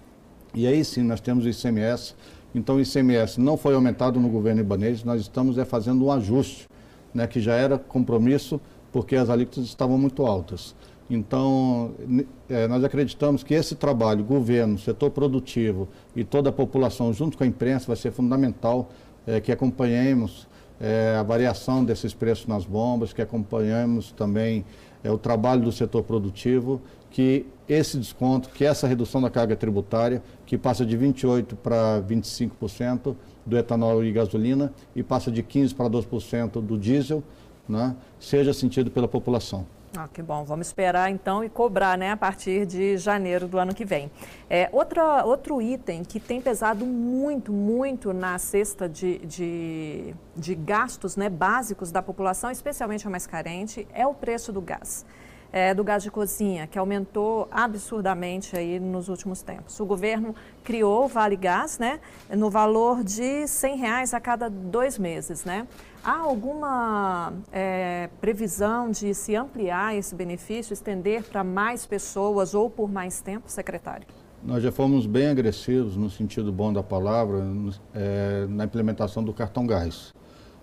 e 0.53 0.67
aí 0.67 0.84
sim 0.84 1.03
nós 1.03 1.22
temos 1.22 1.46
o 1.46 1.50
ICMS. 1.50 2.15
Então 2.53 2.75
o 2.75 2.81
ICMS 2.81 3.39
não 3.39 3.55
foi 3.55 3.74
aumentado 3.74 4.20
no 4.20 4.29
governo 4.29 4.62
ibanês, 4.62 5.03
nós 5.03 5.22
estamos 5.22 5.58
é, 5.58 5.65
fazendo 5.65 6.05
um 6.05 6.12
ajuste 6.12 6.67
né, 7.13 7.27
que 7.27 7.39
já 7.39 7.55
era 7.55 7.77
compromisso 7.77 8.60
porque 8.91 9.15
as 9.15 9.29
alíquotas 9.29 9.65
estavam 9.65 9.98
muito 9.98 10.25
altas. 10.25 10.75
Então, 11.10 11.91
é, 12.50 12.67
nós 12.70 12.84
acreditamos 12.86 13.43
que 13.43 13.53
esse 13.53 13.75
trabalho, 13.75 14.24
governo, 14.24 14.77
setor 14.77 15.12
produtivo 15.12 15.89
e 16.15 16.24
toda 16.24 16.50
a 16.50 16.53
população, 16.53 17.12
junto 17.12 17.38
com 17.38 17.43
a 17.43 17.48
imprensa, 17.48 17.88
vai 17.88 17.98
ser 17.98 18.12
fundamental 18.12 18.89
é, 19.27 19.41
que 19.41 19.51
acompanhemos 19.51 20.48
é, 20.79 21.17
a 21.20 21.24
variação 21.24 21.84
desses 21.84 22.13
preços 22.13 22.48
nas 22.48 22.65
bombas, 22.65 23.12
que 23.12 23.22
acompanhemos 23.22 24.12
também 24.13 24.65
é, 25.03 25.12
o 25.12 25.17
trabalho 25.17 25.63
do 25.63 25.72
setor 25.72 26.03
produtivo, 26.03 26.81
que 27.12 27.46
esse 27.70 27.98
desconto, 27.98 28.50
que 28.50 28.65
essa 28.65 28.88
redução 28.88 29.22
da 29.22 29.30
carga 29.30 29.56
tributária, 29.56 30.24
que 30.46 30.58
passa 30.58 30.86
de 30.86 30.98
28% 30.98 31.56
para 31.56 32.01
25%, 32.01 33.15
do 33.46 33.58
etanol 33.58 34.03
e 34.03 34.12
gasolina 34.12 34.74
e 34.96 35.03
passa 35.03 35.32
de 35.32 35.44
15% 35.44 35.75
para 35.75 35.89
12% 35.89 36.62
do 36.62 36.77
diesel, 36.77 37.24
né, 37.68 37.96
seja 38.20 38.53
sentido 38.53 38.91
pela 38.91 39.08
população. 39.08 39.65
Ah, 39.98 40.08
que 40.08 40.22
bom. 40.22 40.46
Vamos 40.46 40.68
esperar 40.68 41.12
então 41.12 41.44
e 41.44 41.50
cobrar 41.50 41.98
né, 41.98 42.12
a 42.12 42.18
partir 42.18 42.65
de 42.65 42.98
janeiro 42.98 43.46
do 43.46 43.58
ano 43.58 43.75
que 43.75 43.84
vem. 43.84 44.10
É, 44.50 44.70
outra, 44.72 45.25
outro 45.25 45.62
item 45.62 46.03
que 46.03 46.18
tem 46.18 46.39
pesado 46.39 46.86
muito, 46.86 47.51
muito 47.51 48.13
na 48.13 48.38
cesta 48.39 48.88
de, 48.88 49.18
de, 49.20 50.15
de 50.36 50.56
gastos 50.56 51.18
né, 51.18 51.30
básicos 51.30 51.91
da 51.91 52.01
população, 52.01 52.50
especialmente 52.50 53.06
a 53.06 53.10
mais 53.10 53.27
carente, 53.27 53.86
é 53.94 54.08
o 54.08 54.13
preço 54.13 54.53
do 54.53 54.62
gás 54.62 55.06
é, 55.51 55.74
do 55.74 55.84
gás 55.84 56.03
de 56.03 56.10
cozinha, 56.10 56.67
que 56.67 56.79
aumentou 56.79 57.48
absurdamente 57.51 58.55
aí 58.55 58.79
nos 58.79 59.10
últimos 59.10 59.41
tempos. 59.41 59.79
O 59.79 59.86
governo 59.86 60.36
criou 60.63 61.05
o 61.05 61.08
Vale 61.08 61.36
Gás, 61.36 61.77
né, 61.77 62.00
no 62.29 62.50
valor 62.50 63.03
de 63.03 63.48
100 63.48 63.77
reais 63.77 64.13
a 64.13 64.20
cada 64.20 64.50
dois 64.50 64.98
meses, 64.98 65.43
né? 65.43 65.67
Há 66.03 66.17
alguma 66.17 67.34
é, 67.51 68.10
previsão 68.20 68.89
de 68.89 69.13
se 69.13 69.36
ampliar 69.36 69.96
esse 69.96 70.15
benefício, 70.15 70.74
estender 70.74 71.24
para 71.24 71.43
mais 71.43 71.86
pessoas 71.86 72.55
ou 72.55 72.70
por 72.70 72.91
mais 72.91 73.22
tempo, 73.22 73.43
secretário? 73.48 74.08
Nós 74.43 74.63
já 74.63 74.72
fomos 74.72 75.05
bem 75.05 75.27
agressivos, 75.27 75.96
no 75.96 76.10
sentido 76.10 76.51
bom 76.51 76.74
da 76.74 76.81
palavra, 76.81 77.46
é, 77.93 78.48
na 78.50 78.65
implementação 78.65 79.24
do 79.24 79.31
cartão 79.31 79.67
gás. 79.67 80.12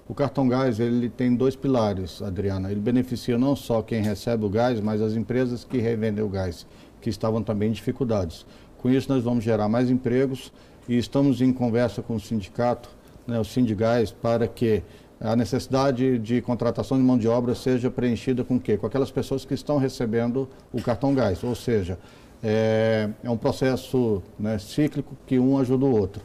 O 0.08 0.14
cartão 0.14 0.48
gás 0.48 0.80
ele 0.80 1.10
tem 1.10 1.36
dois 1.36 1.54
pilares, 1.54 2.22
Adriana. 2.22 2.70
Ele 2.70 2.80
beneficia 2.80 3.36
não 3.36 3.54
só 3.54 3.82
quem 3.82 4.00
recebe 4.00 4.46
o 4.46 4.48
gás, 4.48 4.80
mas 4.80 5.02
as 5.02 5.12
empresas 5.12 5.64
que 5.64 5.76
revendem 5.76 6.24
o 6.24 6.28
gás, 6.30 6.66
que 6.98 7.10
estavam 7.10 7.42
também 7.42 7.68
em 7.68 7.72
dificuldades. 7.72 8.46
Com 8.78 8.88
isso, 8.88 9.12
nós 9.12 9.22
vamos 9.22 9.44
gerar 9.44 9.68
mais 9.68 9.90
empregos 9.90 10.50
e 10.88 10.96
estamos 10.96 11.42
em 11.42 11.52
conversa 11.52 12.00
com 12.00 12.14
o 12.14 12.20
sindicato, 12.20 12.88
né, 13.26 13.38
o 13.38 13.44
Sindigás, 13.44 14.10
para 14.10 14.48
que 14.48 14.82
a 15.20 15.36
necessidade 15.36 16.18
de 16.18 16.40
contratação 16.40 16.96
de 16.96 17.02
mão 17.02 17.18
de 17.18 17.28
obra 17.28 17.54
seja 17.54 17.90
preenchida 17.90 18.42
com 18.42 18.56
o 18.56 18.60
quê? 18.60 18.78
Com 18.78 18.86
aquelas 18.86 19.10
pessoas 19.10 19.44
que 19.44 19.52
estão 19.52 19.76
recebendo 19.76 20.48
o 20.72 20.80
cartão 20.80 21.14
gás. 21.14 21.44
Ou 21.44 21.54
seja, 21.54 21.98
é, 22.42 23.10
é 23.22 23.28
um 23.28 23.36
processo 23.36 24.22
né, 24.38 24.58
cíclico 24.58 25.14
que 25.26 25.38
um 25.38 25.58
ajuda 25.58 25.84
o 25.84 25.90
outro. 25.90 26.22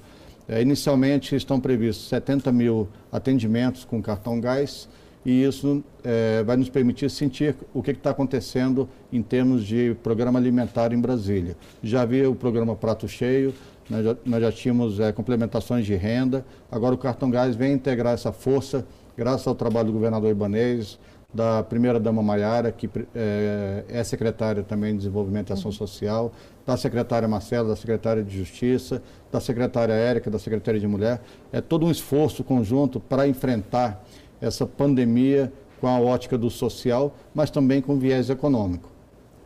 É, 0.47 0.62
inicialmente 0.62 1.35
estão 1.35 1.59
previstos 1.59 2.09
70 2.09 2.51
mil 2.51 2.88
atendimentos 3.12 3.85
com 3.85 4.01
cartão 4.01 4.39
gás 4.39 4.89
e 5.25 5.43
isso 5.43 5.83
é, 6.03 6.43
vai 6.43 6.57
nos 6.57 6.69
permitir 6.69 7.09
sentir 7.09 7.55
o 7.73 7.81
que 7.81 7.91
está 7.91 8.09
acontecendo 8.09 8.89
em 9.12 9.21
termos 9.21 9.65
de 9.65 9.95
programa 10.03 10.38
alimentar 10.38 10.91
em 10.91 11.00
Brasília. 11.00 11.55
Já 11.81 12.01
havia 12.01 12.29
o 12.29 12.35
programa 12.35 12.75
Prato 12.75 13.07
Cheio, 13.07 13.53
nós 13.89 14.03
já, 14.03 14.17
nós 14.25 14.41
já 14.41 14.51
tínhamos 14.51 15.00
é, 15.00 15.12
complementações 15.12 15.85
de 15.85 15.95
renda, 15.95 16.45
agora 16.69 16.93
o 16.93 16.97
cartão 16.97 17.29
gás 17.29 17.55
vem 17.55 17.73
integrar 17.73 18.13
essa 18.13 18.33
força, 18.33 18.85
graças 19.17 19.47
ao 19.47 19.55
trabalho 19.55 19.88
do 19.88 19.93
governador 19.93 20.29
Ibanez, 20.29 21.00
da 21.33 21.63
primeira-dama 21.63 22.21
Maiara, 22.21 22.71
que 22.71 22.89
é, 23.15 23.83
é, 23.89 24.03
secretária 24.03 24.61
também 24.61 24.91
de 24.91 24.99
Desenvolvimento 24.99 25.49
e 25.49 25.53
Ação 25.53 25.71
uhum. 25.71 25.71
Social, 25.71 26.31
da 26.65 26.77
secretária 26.77 27.27
Marcela, 27.27 27.69
da 27.69 27.75
secretária 27.75 28.23
de 28.23 28.37
Justiça, 28.37 29.01
da 29.31 29.41
secretária 29.41 29.93
Érica, 29.93 30.29
da 30.29 30.37
secretária 30.37 30.79
de 30.79 30.87
Mulher. 30.87 31.21
É 31.51 31.59
todo 31.59 31.85
um 31.85 31.91
esforço 31.91 32.43
conjunto 32.43 32.99
para 32.99 33.27
enfrentar 33.27 34.03
essa 34.39 34.65
pandemia 34.65 35.51
com 35.81 35.87
a 35.87 35.99
ótica 35.99 36.37
do 36.37 36.49
social, 36.49 37.15
mas 37.33 37.49
também 37.49 37.81
com 37.81 37.97
viés 37.97 38.29
econômico. 38.29 38.89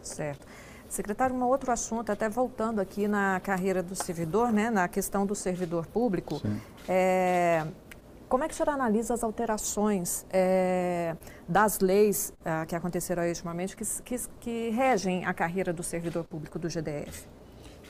Certo. 0.02 0.46
Secretário, 0.90 1.36
um 1.36 1.44
outro 1.44 1.72
assunto, 1.72 2.12
até 2.12 2.30
voltando 2.30 2.80
aqui 2.80 3.08
na 3.08 3.40
carreira 3.42 3.84
do 3.84 3.96
servidor, 3.96 4.52
né, 4.52 4.70
na 4.70 4.88
questão 4.88 5.26
do 5.26 5.36
servidor 5.36 5.86
público, 5.86 6.42
é, 6.88 7.66
como 8.28 8.44
é 8.44 8.48
que 8.48 8.54
o 8.54 8.58
senhor 8.58 8.70
analisa 8.70 9.14
as 9.14 9.24
alterações 9.24 10.26
é, 10.32 11.16
das 11.48 11.80
leis 11.80 12.34
é, 12.44 12.66
que 12.66 12.76
aconteceram 12.76 13.24
aí 13.24 13.30
ultimamente 13.30 13.76
que, 13.76 13.84
que, 14.04 14.18
que, 14.40 14.70
regem 14.70 15.26
a 15.26 15.34
carreira 15.34 15.72
do 15.72 15.82
servidor 15.82 16.24
público 16.26 16.60
do 16.60 16.68
GDF? 16.70 17.26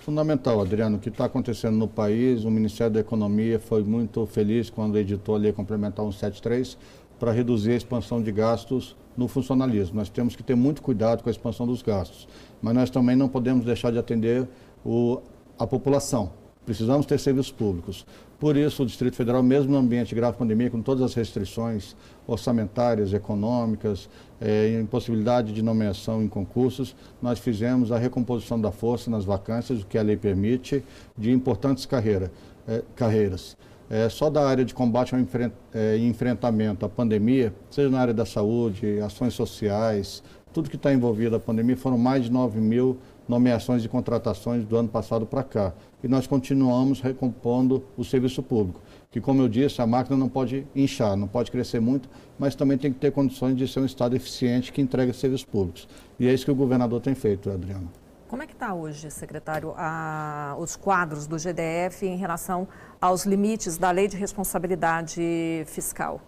Fundamental, 0.02 0.62
Adriano, 0.62 0.98
o 0.98 1.00
que 1.00 1.10
está 1.10 1.26
acontecendo 1.26 1.76
no 1.76 1.88
país, 1.88 2.46
o 2.46 2.52
Ministério 2.52 2.94
da 2.94 3.00
Economia 3.00 3.60
foi 3.60 3.84
muito 3.84 4.26
feliz 4.26 4.70
quando 4.70 4.98
editou 4.98 5.36
a 5.36 5.38
lei 5.38 5.52
complementar 5.52 6.06
173 6.06 6.78
para 7.20 7.32
reduzir 7.32 7.72
a 7.72 7.76
expansão 7.76 8.22
de 8.22 8.32
gastos 8.32 8.96
no 9.18 9.28
funcionalismo. 9.28 9.98
Nós 9.98 10.10
temos 10.10 10.36
que 10.36 10.44
ter 10.44 10.56
muito 10.56 10.82
cuidado 10.82 11.24
com 11.24 11.30
a 11.30 11.32
expansão 11.32 11.66
dos 11.66 11.82
gastos, 11.82 12.28
mas 12.62 12.74
nós 12.74 12.90
também 12.90 13.16
não 13.16 13.28
podemos 13.28 13.66
deixar 13.66 13.92
de 13.92 13.98
atender 13.98 14.48
o, 14.86 15.20
a 15.58 15.66
população. 15.66 16.32
Precisamos 16.66 17.06
ter 17.06 17.18
serviços 17.18 17.52
públicos. 17.52 18.06
Por 18.40 18.56
isso, 18.56 18.84
o 18.84 18.86
Distrito 18.86 19.16
Federal, 19.16 19.42
mesmo 19.42 19.72
no 19.72 19.78
ambiente 19.80 20.10
de 20.10 20.16
grave 20.16 20.38
pandemia, 20.38 20.70
com 20.70 20.80
todas 20.80 21.02
as 21.02 21.16
restrições 21.16 21.96
orçamentárias, 22.28 23.12
econômicas, 23.12 24.08
é, 24.40 24.80
impossibilidade 24.80 25.52
de 25.52 25.64
nomeação 25.64 26.22
em 26.22 26.28
concursos, 26.28 26.96
nós 27.20 27.40
fizemos 27.40 27.92
a 27.92 27.98
recomposição 27.98 28.62
da 28.62 28.72
força 28.72 29.10
nas 29.10 29.26
vacâncias, 29.26 29.82
o 29.82 29.88
que 29.88 29.98
a 29.98 30.04
lei 30.04 30.16
permite, 30.16 30.84
de 31.18 31.32
importantes 31.32 31.88
carreira, 31.88 32.32
é, 32.68 32.84
carreiras. 32.96 33.58
É, 33.90 34.08
só 34.08 34.30
da 34.30 34.48
área 34.48 34.64
de 34.64 34.74
combate 34.74 35.16
ao 35.16 35.22
enfrent, 35.22 35.54
enfrentamento 36.00 36.86
à 36.86 36.90
pandemia, 36.90 37.54
seja 37.72 37.90
na 37.90 38.00
área 38.00 38.14
da 38.14 38.26
saúde, 38.26 39.00
ações 39.00 39.34
sociais, 39.34 40.22
tudo 40.54 40.70
que 40.70 40.76
está 40.76 40.94
envolvido 40.94 41.36
a 41.36 41.40
pandemia, 41.40 41.78
foram 41.78 41.98
mais 41.98 42.26
de 42.26 42.32
9 42.32 42.60
mil 42.60 42.98
nomeações 43.28 43.84
e 43.84 43.90
contratações 43.90 44.66
do 44.66 44.78
ano 44.78 44.90
passado 44.90 45.26
para 45.26 45.44
cá. 45.44 45.74
E 46.08 46.10
nós 46.10 46.26
continuamos 46.26 47.02
recompondo 47.02 47.84
o 47.98 48.04
serviço 48.06 48.42
público, 48.42 48.80
que, 49.12 49.20
como 49.20 49.42
eu 49.42 49.50
disse, 49.50 49.82
a 49.82 49.86
máquina 49.86 50.16
não 50.16 50.30
pode 50.30 50.66
inchar, 50.74 51.18
não 51.18 51.28
pode 51.28 51.52
crescer 51.52 51.82
muito, 51.82 52.10
mas 52.40 52.56
também 52.56 52.78
tem 52.78 52.94
que 52.94 52.98
ter 52.98 53.12
condições 53.12 53.58
de 53.58 53.68
ser 53.68 53.82
um 53.82 53.86
Estado 53.86 54.16
eficiente 54.16 54.72
que 54.72 54.82
entregue 54.82 55.12
serviços 55.12 55.44
públicos. 55.44 55.86
E 56.18 56.26
é 56.26 56.34
isso 56.34 56.46
que 56.46 56.52
o 56.52 56.56
governador 56.56 57.02
tem 57.02 57.14
feito, 57.14 57.52
Adriano. 57.52 57.92
Como 58.30 58.42
é 58.42 58.48
que 58.48 58.54
está 58.54 58.74
hoje, 58.74 59.12
secretário, 59.12 59.74
a, 59.76 60.56
os 60.58 60.78
quadros 60.78 61.28
do 61.28 61.38
GDF 61.38 62.06
em 62.06 62.16
relação 62.16 62.70
aos 63.02 63.26
limites 63.26 63.78
da 63.78 63.92
lei 63.92 64.08
de 64.08 64.16
responsabilidade 64.16 65.22
fiscal? 65.66 66.22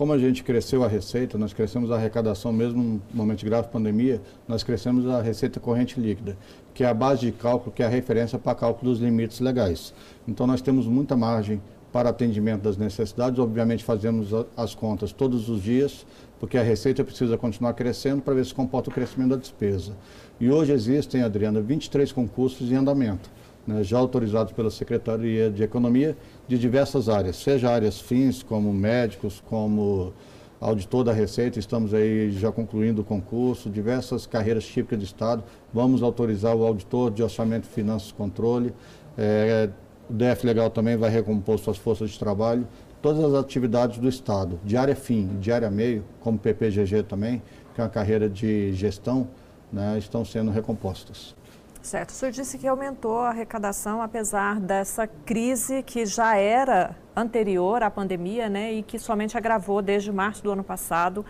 Como 0.00 0.14
a 0.14 0.18
gente 0.18 0.42
cresceu 0.42 0.82
a 0.82 0.88
receita, 0.88 1.36
nós 1.36 1.52
crescemos 1.52 1.90
a 1.90 1.96
arrecadação, 1.96 2.52
mesmo 2.54 2.82
no 2.82 3.02
momento 3.12 3.40
de 3.40 3.44
grave 3.44 3.68
pandemia, 3.68 4.18
nós 4.48 4.62
crescemos 4.62 5.06
a 5.06 5.20
receita 5.20 5.60
corrente 5.60 6.00
líquida, 6.00 6.38
que 6.80 6.84
é 6.84 6.88
a 6.88 6.94
base 6.94 7.26
de 7.26 7.32
cálculo, 7.32 7.70
que 7.70 7.82
é 7.82 7.86
a 7.86 7.90
referência 7.90 8.38
para 8.38 8.54
cálculo 8.54 8.90
dos 8.90 9.02
limites 9.02 9.38
legais. 9.38 9.92
Então, 10.26 10.46
nós 10.46 10.62
temos 10.62 10.86
muita 10.86 11.14
margem 11.14 11.60
para 11.92 12.08
atendimento 12.08 12.62
das 12.62 12.78
necessidades. 12.78 13.38
Obviamente, 13.38 13.84
fazemos 13.84 14.30
as 14.56 14.74
contas 14.74 15.12
todos 15.12 15.50
os 15.50 15.62
dias, 15.62 16.06
porque 16.38 16.56
a 16.56 16.62
receita 16.62 17.04
precisa 17.04 17.36
continuar 17.36 17.74
crescendo 17.74 18.22
para 18.22 18.32
ver 18.32 18.46
se 18.46 18.54
comporta 18.54 18.88
o 18.88 18.92
crescimento 18.94 19.28
da 19.28 19.36
despesa. 19.36 19.92
E 20.40 20.50
hoje 20.50 20.72
existem, 20.72 21.20
Adriana, 21.20 21.60
23 21.60 22.12
concursos 22.12 22.72
em 22.72 22.76
andamento 22.76 23.28
né, 23.66 23.84
já 23.84 23.98
autorizados 23.98 24.54
pela 24.54 24.70
Secretaria 24.70 25.50
de 25.50 25.62
Economia 25.62 26.16
de 26.48 26.58
diversas 26.58 27.10
áreas, 27.10 27.36
seja 27.36 27.70
áreas 27.70 28.00
fins, 28.00 28.42
como 28.42 28.72
médicos, 28.72 29.42
como 29.50 30.14
auditor 30.60 31.04
da 31.04 31.12
Receita, 31.12 31.58
estamos 31.58 31.94
aí 31.94 32.30
já 32.32 32.52
concluindo 32.52 33.00
o 33.00 33.04
concurso, 33.04 33.70
diversas 33.70 34.26
carreiras 34.26 34.66
típicas 34.66 34.98
de 34.98 35.06
Estado, 35.06 35.42
vamos 35.72 36.02
autorizar 36.02 36.54
o 36.54 36.64
auditor 36.64 37.10
de 37.10 37.22
orçamento, 37.22 37.66
finanças 37.66 38.10
e 38.10 38.14
controle, 38.14 38.74
é, 39.16 39.70
o 40.08 40.12
DF 40.12 40.46
Legal 40.46 40.68
também 40.68 40.96
vai 40.96 41.08
recompor 41.08 41.58
suas 41.58 41.78
forças 41.78 42.10
de 42.10 42.18
trabalho, 42.18 42.68
todas 43.00 43.24
as 43.24 43.32
atividades 43.34 43.98
do 43.98 44.08
Estado, 44.08 44.60
de 44.62 44.76
área 44.76 44.94
fim, 44.94 45.38
de 45.40 45.50
área 45.50 45.70
meio, 45.70 46.04
como 46.20 46.38
PPGG 46.38 47.04
também, 47.04 47.42
que 47.74 47.80
é 47.80 47.84
uma 47.84 47.90
carreira 47.90 48.28
de 48.28 48.74
gestão, 48.74 49.28
né, 49.72 49.96
estão 49.98 50.24
sendo 50.24 50.50
recompostas. 50.50 51.34
Certo. 51.82 52.10
O 52.10 52.12
senhor 52.12 52.30
disse 52.30 52.58
que 52.58 52.68
aumentou 52.68 53.20
a 53.20 53.30
arrecadação 53.30 54.02
apesar 54.02 54.60
dessa 54.60 55.06
crise 55.06 55.82
que 55.82 56.04
já 56.04 56.36
era 56.36 56.94
anterior 57.16 57.82
à 57.82 57.90
pandemia, 57.90 58.48
né, 58.48 58.72
e 58.72 58.82
que 58.82 58.98
somente 58.98 59.36
agravou 59.36 59.80
desde 59.80 60.12
março 60.12 60.42
do 60.42 60.50
ano 60.50 60.62
passado 60.62 61.24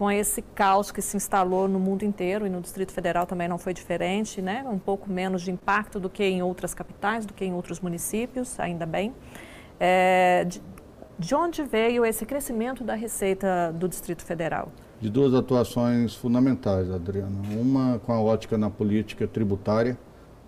com 0.00 0.10
esse 0.10 0.40
caos 0.40 0.90
que 0.90 1.02
se 1.02 1.14
instalou 1.14 1.68
no 1.68 1.78
mundo 1.78 2.06
inteiro 2.06 2.46
e 2.46 2.48
no 2.48 2.62
Distrito 2.62 2.90
Federal 2.90 3.26
também 3.26 3.46
não 3.46 3.58
foi 3.58 3.74
diferente, 3.74 4.40
né? 4.40 4.64
Um 4.66 4.78
pouco 4.78 5.10
menos 5.10 5.42
de 5.42 5.50
impacto 5.50 6.00
do 6.00 6.08
que 6.08 6.24
em 6.24 6.42
outras 6.42 6.72
capitais, 6.72 7.26
do 7.26 7.34
que 7.34 7.44
em 7.44 7.52
outros 7.52 7.80
municípios, 7.80 8.58
ainda 8.58 8.86
bem. 8.86 9.14
É, 9.78 10.46
de, 10.48 10.62
de 11.18 11.34
onde 11.34 11.62
veio 11.62 12.02
esse 12.06 12.24
crescimento 12.24 12.82
da 12.82 12.94
receita 12.94 13.74
do 13.74 13.86
Distrito 13.86 14.24
Federal? 14.24 14.72
De 15.00 15.08
duas 15.08 15.32
atuações 15.32 16.14
fundamentais, 16.14 16.90
Adriano. 16.90 17.42
Uma 17.58 17.98
com 18.00 18.12
a 18.12 18.20
ótica 18.20 18.58
na 18.58 18.68
política 18.68 19.26
tributária, 19.26 19.98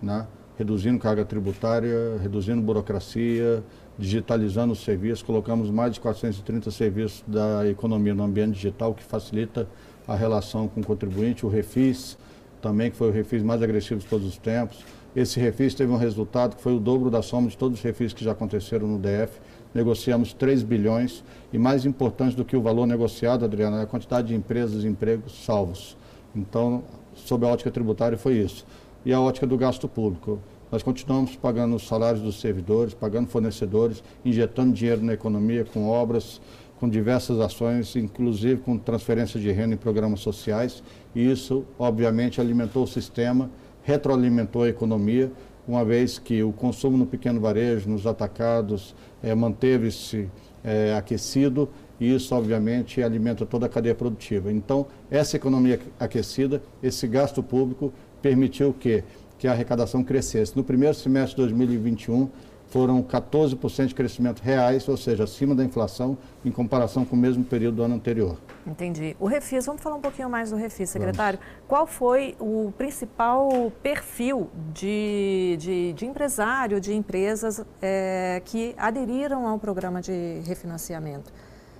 né? 0.01 0.27
reduzindo 0.55 0.99
carga 0.99 1.25
tributária, 1.25 2.17
reduzindo 2.21 2.61
burocracia, 2.61 3.63
digitalizando 3.97 4.73
os 4.73 4.83
serviços. 4.83 5.23
Colocamos 5.23 5.71
mais 5.71 5.93
de 5.93 5.99
430 5.99 6.69
serviços 6.69 7.23
da 7.25 7.67
economia 7.67 8.13
no 8.13 8.23
ambiente 8.23 8.53
digital, 8.53 8.93
que 8.93 9.03
facilita 9.03 9.67
a 10.07 10.15
relação 10.15 10.67
com 10.67 10.81
o 10.81 10.85
contribuinte. 10.85 11.43
O 11.45 11.49
Refis, 11.49 12.15
também, 12.61 12.91
que 12.91 12.95
foi 12.97 13.09
o 13.09 13.11
refis 13.11 13.41
mais 13.41 13.61
agressivo 13.61 13.99
de 13.99 14.05
todos 14.05 14.27
os 14.27 14.37
tempos. 14.37 14.77
Esse 15.15 15.39
refis 15.39 15.73
teve 15.73 15.91
um 15.91 15.97
resultado 15.97 16.55
que 16.55 16.61
foi 16.61 16.75
o 16.75 16.79
dobro 16.79 17.09
da 17.09 17.21
soma 17.21 17.47
de 17.47 17.57
todos 17.57 17.77
os 17.77 17.83
refis 17.83 18.13
que 18.13 18.23
já 18.23 18.31
aconteceram 18.31 18.87
no 18.87 18.97
DF 18.97 19.39
negociamos 19.73 20.33
3 20.33 20.63
bilhões 20.63 21.23
e 21.51 21.57
mais 21.57 21.85
importante 21.85 22.35
do 22.35 22.45
que 22.45 22.55
o 22.55 22.61
valor 22.61 22.85
negociado, 22.85 23.43
Adriana, 23.43 23.79
é 23.79 23.83
a 23.83 23.87
quantidade 23.87 24.27
de 24.27 24.35
empresas 24.35 24.83
e 24.83 24.87
empregos 24.87 25.43
salvos. 25.43 25.97
Então, 26.35 26.83
sob 27.15 27.45
a 27.45 27.49
ótica 27.49 27.71
tributária 27.71 28.17
foi 28.17 28.35
isso. 28.35 28.65
E 29.05 29.11
a 29.11 29.19
ótica 29.19 29.47
do 29.47 29.57
gasto 29.57 29.87
público. 29.87 30.39
Nós 30.71 30.81
continuamos 30.81 31.35
pagando 31.35 31.75
os 31.75 31.87
salários 31.87 32.23
dos 32.23 32.39
servidores, 32.39 32.93
pagando 32.93 33.27
fornecedores, 33.27 34.03
injetando 34.25 34.73
dinheiro 34.73 35.03
na 35.03 35.13
economia 35.13 35.63
com 35.65 35.87
obras, 35.87 36.41
com 36.79 36.89
diversas 36.89 37.39
ações, 37.39 37.95
inclusive 37.95 38.61
com 38.61 38.77
transferência 38.77 39.39
de 39.39 39.51
renda 39.51 39.75
em 39.75 39.77
programas 39.77 40.21
sociais. 40.21 40.81
E 41.13 41.31
isso, 41.31 41.63
obviamente, 41.77 42.41
alimentou 42.41 42.83
o 42.83 42.87
sistema, 42.87 43.51
retroalimentou 43.83 44.63
a 44.63 44.69
economia, 44.69 45.31
uma 45.67 45.85
vez 45.85 46.19
que 46.19 46.43
o 46.43 46.51
consumo 46.51 46.97
no 46.97 47.05
pequeno 47.05 47.39
varejo, 47.39 47.89
nos 47.89 48.05
atacados, 48.05 48.95
é, 49.21 49.33
manteve-se 49.33 50.29
é, 50.63 50.95
aquecido 50.95 51.69
e 51.99 52.13
isso, 52.13 52.35
obviamente, 52.35 53.01
alimenta 53.01 53.45
toda 53.45 53.65
a 53.65 53.69
cadeia 53.69 53.95
produtiva. 53.95 54.51
Então, 54.51 54.87
essa 55.09 55.37
economia 55.37 55.79
aquecida, 55.99 56.61
esse 56.81 57.07
gasto 57.07 57.41
público, 57.41 57.93
permitiu 58.21 58.73
que, 58.73 59.03
que 59.37 59.47
a 59.47 59.51
arrecadação 59.51 60.03
crescesse. 60.03 60.55
No 60.55 60.63
primeiro 60.63 60.95
semestre 60.95 61.35
de 61.35 61.41
2021, 61.43 62.29
foram 62.73 63.03
14% 63.03 63.85
de 63.85 63.93
crescimento 63.93 64.41
reais, 64.41 64.87
ou 64.87 64.97
seja, 64.97 65.25
acima 65.25 65.53
da 65.53 65.63
inflação, 65.63 66.17
em 66.43 66.49
comparação 66.49 67.05
com 67.05 67.15
o 67.15 67.19
mesmo 67.19 67.43
período 67.43 67.75
do 67.75 67.83
ano 67.83 67.93
anterior. 67.93 68.35
Entendi. 68.65 69.15
O 69.19 69.27
Refis, 69.27 69.67
vamos 69.67 69.79
falar 69.79 69.97
um 69.97 70.01
pouquinho 70.01 70.27
mais 70.27 70.49
do 70.49 70.55
Refis, 70.55 70.89
secretário. 70.89 71.37
Vamos. 71.37 71.53
Qual 71.67 71.85
foi 71.85 72.35
o 72.39 72.73
principal 72.75 73.71
perfil 73.83 74.49
de, 74.73 75.55
de, 75.59 75.93
de 75.93 76.05
empresário, 76.07 76.81
de 76.81 76.95
empresas 76.95 77.63
é, 77.79 78.41
que 78.43 78.73
aderiram 78.75 79.47
ao 79.47 79.59
programa 79.59 80.01
de 80.01 80.41
refinanciamento? 80.43 81.31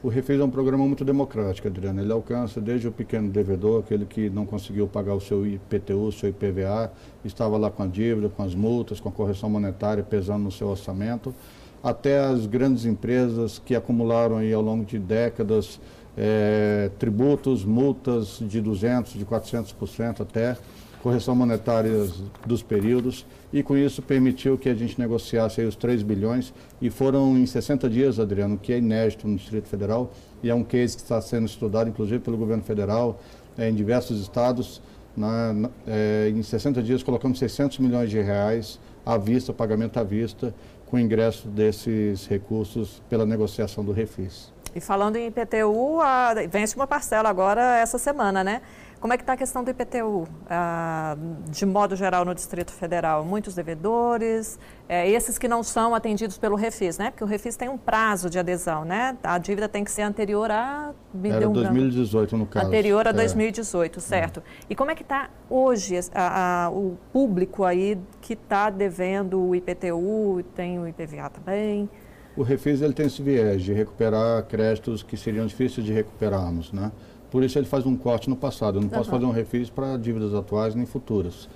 O 0.04 0.10
Refis 0.10 0.38
é 0.38 0.44
um 0.44 0.50
programa 0.50 0.86
muito 0.86 1.06
democrático, 1.06 1.66
Adriana. 1.66 2.02
Ele 2.02 2.12
alcança 2.12 2.60
desde 2.60 2.90
o 2.90 2.92
pequeno 2.92 3.30
devedor, 3.30 3.80
aquele 3.80 4.06
que 4.06 4.30
não 4.30 4.46
conseguiu 4.46 4.86
pagar 4.86 5.14
o 5.14 5.22
seu 5.22 5.48
IPTU, 5.48 6.08
o 6.08 6.12
seu 6.12 6.28
IPVA, 6.28 6.92
estava 7.24 7.56
lá 7.56 7.72
com 7.72 7.84
a 7.84 7.88
dívida, 7.88 8.28
com 8.28 8.44
as 8.44 8.54
multas, 8.54 9.00
com 9.00 9.08
a 9.08 9.12
correção 9.14 9.50
monetária 9.50 10.04
pesando 10.04 10.44
no 10.44 10.52
seu 10.52 10.68
orçamento, 10.68 11.34
até 11.82 12.20
as 12.20 12.46
grandes 12.46 12.84
empresas 12.86 13.60
que 13.60 13.74
acumularam 13.78 14.36
aí 14.36 14.52
ao 14.52 14.62
longo 14.62 14.84
de 14.84 15.00
décadas 15.00 15.80
é, 16.18 16.92
tributos, 17.00 17.64
multas 17.64 18.40
de 18.42 18.62
200%, 18.62 19.18
de 19.18 19.26
400% 19.26 20.20
até, 20.20 20.58
correção 21.04 21.36
monetária 21.36 22.08
dos 22.46 22.64
períodos 22.64 23.26
e 23.52 23.62
com 23.62 23.76
isso 23.76 24.02
permitiu 24.02 24.58
que 24.58 24.70
a 24.70 24.74
gente 24.74 24.98
negociasse 24.98 25.62
os 25.62 25.76
3 25.76 26.02
bilhões 26.02 26.54
e 26.82 26.90
foram 26.90 27.38
em 27.38 27.46
60 27.46 27.90
dias, 27.90 28.22
Adriano, 28.22 28.58
que 28.58 28.72
é 28.72 28.78
inédito 28.78 29.28
no 29.28 29.36
Distrito 29.36 29.68
Federal 29.68 30.14
e 30.42 30.50
é 30.50 30.56
um 30.56 30.64
case 30.64 30.96
que 30.96 31.04
está 31.04 31.20
sendo 31.20 31.46
estudado 31.46 31.90
inclusive 31.90 32.20
pelo 32.20 32.38
governo 32.38 32.64
federal 32.64 33.20
é, 33.58 33.70
em 33.70 33.76
diversos 33.76 34.22
estados. 34.22 34.82
Na, 35.16 35.52
na, 35.52 35.70
é, 35.86 36.32
em 36.34 36.42
60 36.42 36.82
dias 36.82 37.04
colocamos 37.04 37.38
600 37.38 37.80
milhões 37.80 38.10
de 38.10 38.22
reais 38.22 38.80
à 39.06 39.18
vista, 39.18 39.52
pagamento 39.52 40.00
à 40.00 40.04
vista, 40.04 40.56
com 40.86 40.96
o 40.96 41.00
ingresso 41.00 41.50
desses 41.50 42.26
recursos 42.28 43.04
pela 43.10 43.26
negociação 43.26 43.84
do 43.84 43.92
Refis. 43.92 44.54
E 44.74 44.80
falando 44.80 45.18
em 45.18 45.28
IPTU, 45.28 46.00
a, 46.02 46.34
vence 46.50 46.76
uma 46.76 46.88
parcela 46.88 47.30
agora 47.30 47.78
essa 47.78 48.00
semana, 48.00 48.44
né? 48.44 48.62
Como 49.04 49.12
é 49.12 49.18
que 49.18 49.24
está 49.24 49.34
a 49.34 49.38
questão 49.38 49.66
do 49.66 49.70
IPTU, 49.70 50.26
ah, 50.50 51.18
de 51.50 51.66
modo 51.66 51.94
geral, 51.94 52.24
no 52.24 52.34
Distrito 52.34 52.72
Federal? 52.72 53.26
Muitos 53.26 53.54
devedores, 53.54 54.58
é, 54.88 55.10
esses 55.10 55.38
que 55.38 55.46
não 55.46 55.62
são 55.62 55.94
atendidos 55.94 56.38
pelo 56.38 56.56
Refis, 56.56 56.98
né? 56.98 57.12
Porque 57.12 57.22
o 57.22 57.28
Refis 57.28 57.58
tem 57.58 57.68
um 57.68 57.78
prazo 57.78 58.30
de 58.30 58.40
adesão, 58.40 58.86
né? 58.86 59.18
A 59.22 59.38
dívida 59.38 59.68
tem 59.68 59.84
que 59.84 59.92
ser 59.92 60.04
anterior 60.04 60.50
a... 60.50 60.94
Era 61.22 61.50
um 61.50 61.52
2018, 61.52 62.38
no 62.38 62.46
caso. 62.46 62.68
Anterior 62.68 63.06
a 63.06 63.10
é. 63.10 63.14
2018, 63.14 64.00
certo. 64.00 64.40
É. 64.40 64.44
E 64.70 64.74
como 64.74 64.90
é 64.90 64.96
que 64.96 65.04
está 65.04 65.30
hoje 65.50 66.00
a, 66.16 66.68
a, 66.68 66.70
o 66.70 66.98
público 67.12 67.66
aí 67.66 68.00
que 68.22 68.36
está 68.36 68.70
devendo 68.70 69.50
o 69.50 69.54
IPTU, 69.54 70.46
tem 70.56 70.80
o 70.80 70.88
IPVA 70.88 71.30
também? 71.30 71.90
O 72.38 72.42
Refis 72.42 72.82
ele 72.82 72.94
tem 72.94 73.08
esse 73.08 73.22
viés 73.22 73.62
de 73.62 73.74
recuperar 73.74 74.44
créditos 74.46 75.04
que 75.04 75.18
seriam 75.18 75.46
difíceis 75.46 75.86
de 75.86 75.92
recuperarmos, 75.92 76.72
né? 76.72 76.90
Por 77.34 77.44
isso 77.44 77.58
ele 77.58 77.66
faz 77.66 77.84
um 77.84 77.96
corte 77.98 78.30
no 78.30 78.36
passado. 78.36 78.78
Eu 78.78 78.82
não 78.82 78.90
uhum. 78.90 78.96
posso 78.96 79.10
fazer 79.10 79.26
um 79.26 79.32
refis 79.32 79.68
para 79.68 79.98
dívidas 79.98 80.36
atuais 80.36 80.76
nem 80.76 80.86
futuras. 80.86 81.50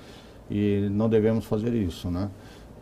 E 0.49 0.89
não 0.89 1.07
devemos 1.07 1.45
fazer 1.45 1.71
isso. 1.71 2.09
Né? 2.09 2.31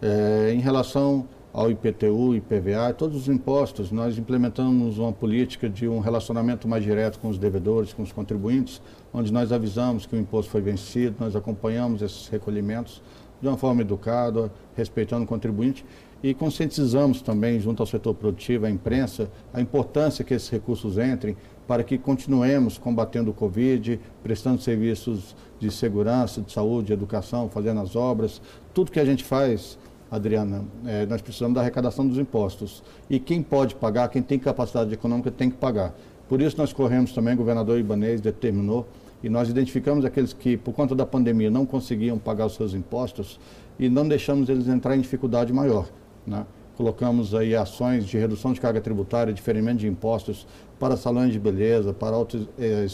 É, 0.01 0.53
em 0.53 0.62
relação 0.62 1.27
ao 1.51 1.69
IPTU, 1.69 2.34
IPVA, 2.36 2.93
todos 2.93 3.17
os 3.17 3.27
impostos, 3.27 3.91
nós 3.91 4.17
implementamos 4.17 4.97
uma 4.97 5.12
política 5.12 5.69
de 5.69 5.89
um 5.89 5.99
relacionamento 5.99 6.69
mais 6.69 6.86
direto 6.86 7.19
com 7.19 7.27
os 7.27 7.38
devedores, 7.38 7.91
com 7.91 8.01
os 8.01 8.13
contribuintes, 8.13 8.81
onde 9.13 9.31
nós 9.31 9.51
avisamos 9.51 10.05
que 10.05 10.15
o 10.15 10.19
imposto 10.19 10.49
foi 10.49 10.62
vencido, 10.62 11.17
nós 11.19 11.36
acompanhamos 11.36 12.01
esses 12.01 12.29
recolhimentos 12.29 13.01
de 13.41 13.47
uma 13.49 13.58
forma 13.58 13.81
educada, 13.81 14.49
respeitando 14.73 15.25
o 15.25 15.27
contribuinte 15.27 15.86
e 16.23 16.34
conscientizamos 16.34 17.21
também, 17.21 17.60
junto 17.60 17.84
ao 17.84 17.88
setor 17.88 18.15
produtivo, 18.15 18.65
à 18.65 18.69
imprensa, 18.69 19.29
a 19.53 19.62
importância 19.62 20.23
que 20.23 20.34
esses 20.34 20.49
recursos 20.49 20.97
entrem 20.97 21.36
para 21.67 21.84
que 21.84 21.97
continuemos 21.97 22.78
combatendo 22.78 23.32
o 23.32 23.34
Covid, 23.34 23.99
prestando 24.23 24.62
serviços 24.62 25.36
de 25.60 25.71
segurança, 25.71 26.41
de 26.41 26.51
saúde, 26.51 26.88
de 26.88 26.93
educação, 26.93 27.49
fazendo 27.49 27.82
as 27.82 27.95
obras. 27.95 28.41
Tudo 28.73 28.91
que 28.91 28.99
a 28.99 29.06
gente 29.06 29.23
faz, 29.23 29.78
Adriana, 30.12 30.63
é, 30.86 31.06
nós 31.06 31.21
precisamos 31.21 31.56
da 31.56 31.62
arrecadação 31.62 32.08
dos 32.08 32.17
impostos. 32.17 32.84
E 33.10 33.19
quem 33.19 33.41
pode 33.41 33.75
pagar, 33.75 34.10
quem 34.10 34.21
tem 34.21 34.38
capacidade 34.38 34.93
econômica, 34.93 35.32
tem 35.32 35.49
que 35.49 35.58
pagar. 35.58 35.93
Por 36.28 36.41
isso 36.41 36.58
nós 36.58 36.73
corremos 36.73 37.12
também, 37.13 37.34
o 37.34 37.38
governador 37.38 37.80
Ibanez 37.80 38.21
determinou, 38.21 38.88
e 39.23 39.30
nós 39.30 39.49
identificamos 39.49 40.06
aqueles 40.06 40.34
que, 40.34 40.56
por 40.56 40.73
conta 40.73 40.93
da 40.93 41.06
pandemia, 41.06 41.49
não 41.49 41.65
conseguiam 41.65 42.17
pagar 42.17 42.45
os 42.45 42.54
seus 42.54 42.73
impostos 42.73 43.39
e 43.80 43.89
não 43.89 44.08
deixamos 44.08 44.49
eles 44.49 44.67
entrar 44.67 44.95
em 44.95 45.01
dificuldade 45.01 45.51
maior. 45.51 45.88
Né? 46.28 46.45
Colocamos 46.75 47.33
aí 47.33 47.55
ações 47.55 48.05
de 48.05 48.17
redução 48.17 48.53
de 48.53 48.61
carga 48.61 48.81
tributária, 48.81 49.33
diferimento 49.33 49.77
de 49.79 49.88
impostos 49.88 50.45
para 50.79 50.97
salões 50.97 51.31
de 51.31 51.39
beleza, 51.39 51.93
para 51.93 52.15
eh, 52.59 52.85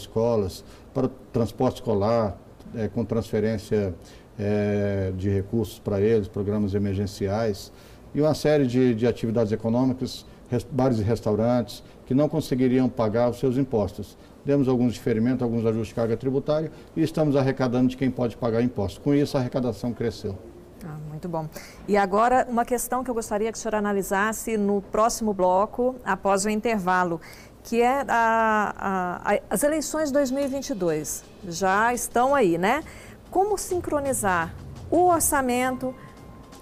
para 0.94 1.08
transporte 1.32 1.76
escolar, 1.76 2.36
é, 2.74 2.88
com 2.88 3.04
transferência 3.04 3.94
é, 4.38 5.12
de 5.16 5.28
recursos 5.28 5.78
para 5.78 6.00
eles, 6.00 6.28
programas 6.28 6.74
emergenciais, 6.74 7.72
e 8.14 8.20
uma 8.20 8.34
série 8.34 8.66
de, 8.66 8.94
de 8.94 9.06
atividades 9.06 9.52
econômicas, 9.52 10.26
bares 10.70 10.98
e 10.98 11.02
restaurantes, 11.02 11.82
que 12.06 12.14
não 12.14 12.28
conseguiriam 12.28 12.88
pagar 12.88 13.30
os 13.30 13.38
seus 13.38 13.56
impostos. 13.56 14.18
Demos 14.44 14.68
alguns 14.68 14.92
diferimentos, 14.92 15.42
alguns 15.42 15.64
ajustes 15.64 15.88
de 15.88 15.94
carga 15.94 16.16
tributária 16.16 16.70
e 16.96 17.02
estamos 17.02 17.36
arrecadando 17.36 17.88
de 17.88 17.96
quem 17.96 18.10
pode 18.10 18.36
pagar 18.36 18.62
impostos. 18.62 18.98
Com 18.98 19.14
isso, 19.14 19.36
a 19.36 19.40
arrecadação 19.40 19.92
cresceu. 19.92 20.51
Ah, 20.84 20.96
muito 21.08 21.28
bom. 21.28 21.48
E 21.86 21.96
agora, 21.96 22.46
uma 22.48 22.64
questão 22.64 23.04
que 23.04 23.10
eu 23.10 23.14
gostaria 23.14 23.52
que 23.52 23.58
o 23.58 23.60
senhor 23.60 23.74
analisasse 23.74 24.56
no 24.56 24.82
próximo 24.82 25.32
bloco, 25.32 25.94
após 26.04 26.44
o 26.44 26.50
intervalo, 26.50 27.20
que 27.62 27.80
é 27.80 28.04
a, 28.08 28.74
a, 28.76 29.34
a, 29.34 29.40
as 29.48 29.62
eleições 29.62 30.10
2022. 30.10 31.24
Já 31.46 31.94
estão 31.94 32.34
aí, 32.34 32.58
né? 32.58 32.82
Como 33.30 33.56
sincronizar 33.56 34.54
o 34.90 35.06
orçamento 35.06 35.94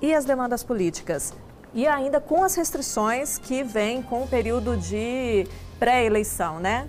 e 0.02 0.14
as 0.14 0.24
demandas 0.24 0.62
políticas? 0.62 1.32
E 1.72 1.86
ainda 1.86 2.20
com 2.20 2.44
as 2.44 2.54
restrições 2.54 3.38
que 3.38 3.62
vêm 3.62 4.02
com 4.02 4.22
o 4.22 4.28
período 4.28 4.76
de 4.76 5.46
pré-eleição, 5.78 6.58
né? 6.58 6.88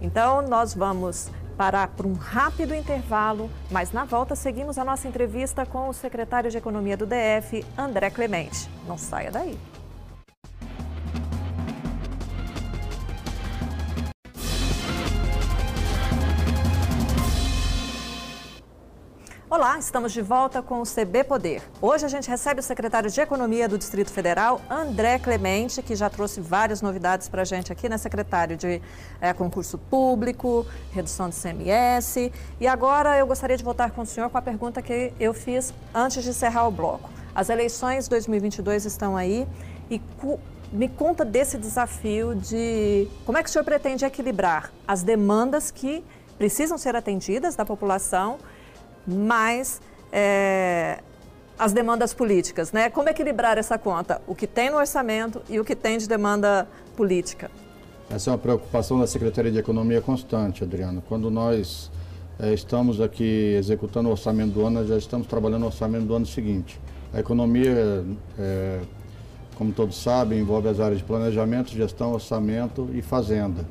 Então, 0.00 0.42
nós 0.42 0.74
vamos 0.74 1.30
parar 1.56 1.88
por 1.88 2.06
um 2.06 2.14
rápido 2.14 2.74
intervalo, 2.74 3.50
mas 3.70 3.92
na 3.92 4.04
volta 4.04 4.34
seguimos 4.34 4.78
a 4.78 4.84
nossa 4.84 5.08
entrevista 5.08 5.64
com 5.64 5.88
o 5.88 5.92
secretário 5.92 6.50
de 6.50 6.58
Economia 6.58 6.96
do 6.96 7.06
DF, 7.06 7.64
André 7.76 8.10
Clemente. 8.10 8.68
Não 8.86 8.98
saia 8.98 9.30
daí. 9.30 9.58
Olá, 19.56 19.78
estamos 19.78 20.12
de 20.12 20.20
volta 20.20 20.60
com 20.60 20.80
o 20.80 20.82
CB 20.82 21.22
Poder. 21.22 21.62
Hoje 21.80 22.04
a 22.04 22.08
gente 22.08 22.28
recebe 22.28 22.58
o 22.58 22.62
secretário 22.62 23.08
de 23.08 23.20
Economia 23.20 23.68
do 23.68 23.78
Distrito 23.78 24.10
Federal, 24.10 24.60
André 24.68 25.16
Clemente, 25.20 25.80
que 25.80 25.94
já 25.94 26.10
trouxe 26.10 26.40
várias 26.40 26.82
novidades 26.82 27.28
para 27.28 27.42
a 27.42 27.44
gente 27.44 27.72
aqui, 27.72 27.88
né, 27.88 27.96
secretário 27.96 28.56
de 28.56 28.82
é, 29.20 29.32
concurso 29.32 29.78
público, 29.78 30.66
redução 30.90 31.28
de 31.28 31.36
CMS. 31.36 32.32
E 32.60 32.66
agora 32.66 33.16
eu 33.16 33.28
gostaria 33.28 33.56
de 33.56 33.62
voltar 33.62 33.92
com 33.92 34.02
o 34.02 34.06
senhor 34.06 34.28
com 34.28 34.36
a 34.36 34.42
pergunta 34.42 34.82
que 34.82 35.12
eu 35.20 35.32
fiz 35.32 35.72
antes 35.94 36.24
de 36.24 36.30
encerrar 36.30 36.66
o 36.66 36.72
bloco. 36.72 37.08
As 37.32 37.48
eleições 37.48 38.08
2022 38.08 38.86
estão 38.86 39.16
aí 39.16 39.46
e 39.88 40.02
me 40.72 40.88
conta 40.88 41.24
desse 41.24 41.56
desafio 41.56 42.34
de 42.34 43.06
como 43.24 43.38
é 43.38 43.42
que 43.44 43.48
o 43.48 43.52
senhor 43.52 43.64
pretende 43.64 44.04
equilibrar 44.04 44.72
as 44.84 45.04
demandas 45.04 45.70
que 45.70 46.04
precisam 46.36 46.76
ser 46.76 46.96
atendidas 46.96 47.54
da 47.54 47.64
população 47.64 48.38
mais 49.06 49.80
é, 50.12 51.00
as 51.58 51.72
demandas 51.72 52.12
políticas, 52.12 52.72
né? 52.72 52.90
Como 52.90 53.08
equilibrar 53.08 53.58
essa 53.58 53.78
conta, 53.78 54.20
o 54.26 54.34
que 54.34 54.46
tem 54.46 54.70
no 54.70 54.76
orçamento 54.76 55.42
e 55.48 55.58
o 55.60 55.64
que 55.64 55.74
tem 55.74 55.98
de 55.98 56.08
demanda 56.08 56.66
política? 56.96 57.50
Essa 58.10 58.30
é 58.30 58.32
uma 58.32 58.38
preocupação 58.38 58.98
da 58.98 59.06
Secretaria 59.06 59.50
de 59.50 59.58
Economia 59.58 60.00
constante, 60.00 60.62
Adriana. 60.62 61.02
Quando 61.08 61.30
nós 61.30 61.90
é, 62.38 62.52
estamos 62.52 63.00
aqui 63.00 63.54
executando 63.56 64.08
o 64.08 64.12
orçamento 64.12 64.52
do 64.52 64.66
ano, 64.66 64.86
já 64.86 64.96
estamos 64.96 65.26
trabalhando 65.26 65.62
o 65.62 65.66
orçamento 65.66 66.04
do 66.04 66.14
ano 66.14 66.26
seguinte. 66.26 66.80
A 67.12 67.20
economia, 67.20 68.04
é, 68.38 68.80
como 69.56 69.72
todos 69.72 69.96
sabem, 69.96 70.40
envolve 70.40 70.68
as 70.68 70.80
áreas 70.80 70.98
de 70.98 71.04
planejamento, 71.04 71.70
gestão, 71.70 72.12
orçamento 72.12 72.90
e 72.92 73.00
fazenda. 73.00 73.64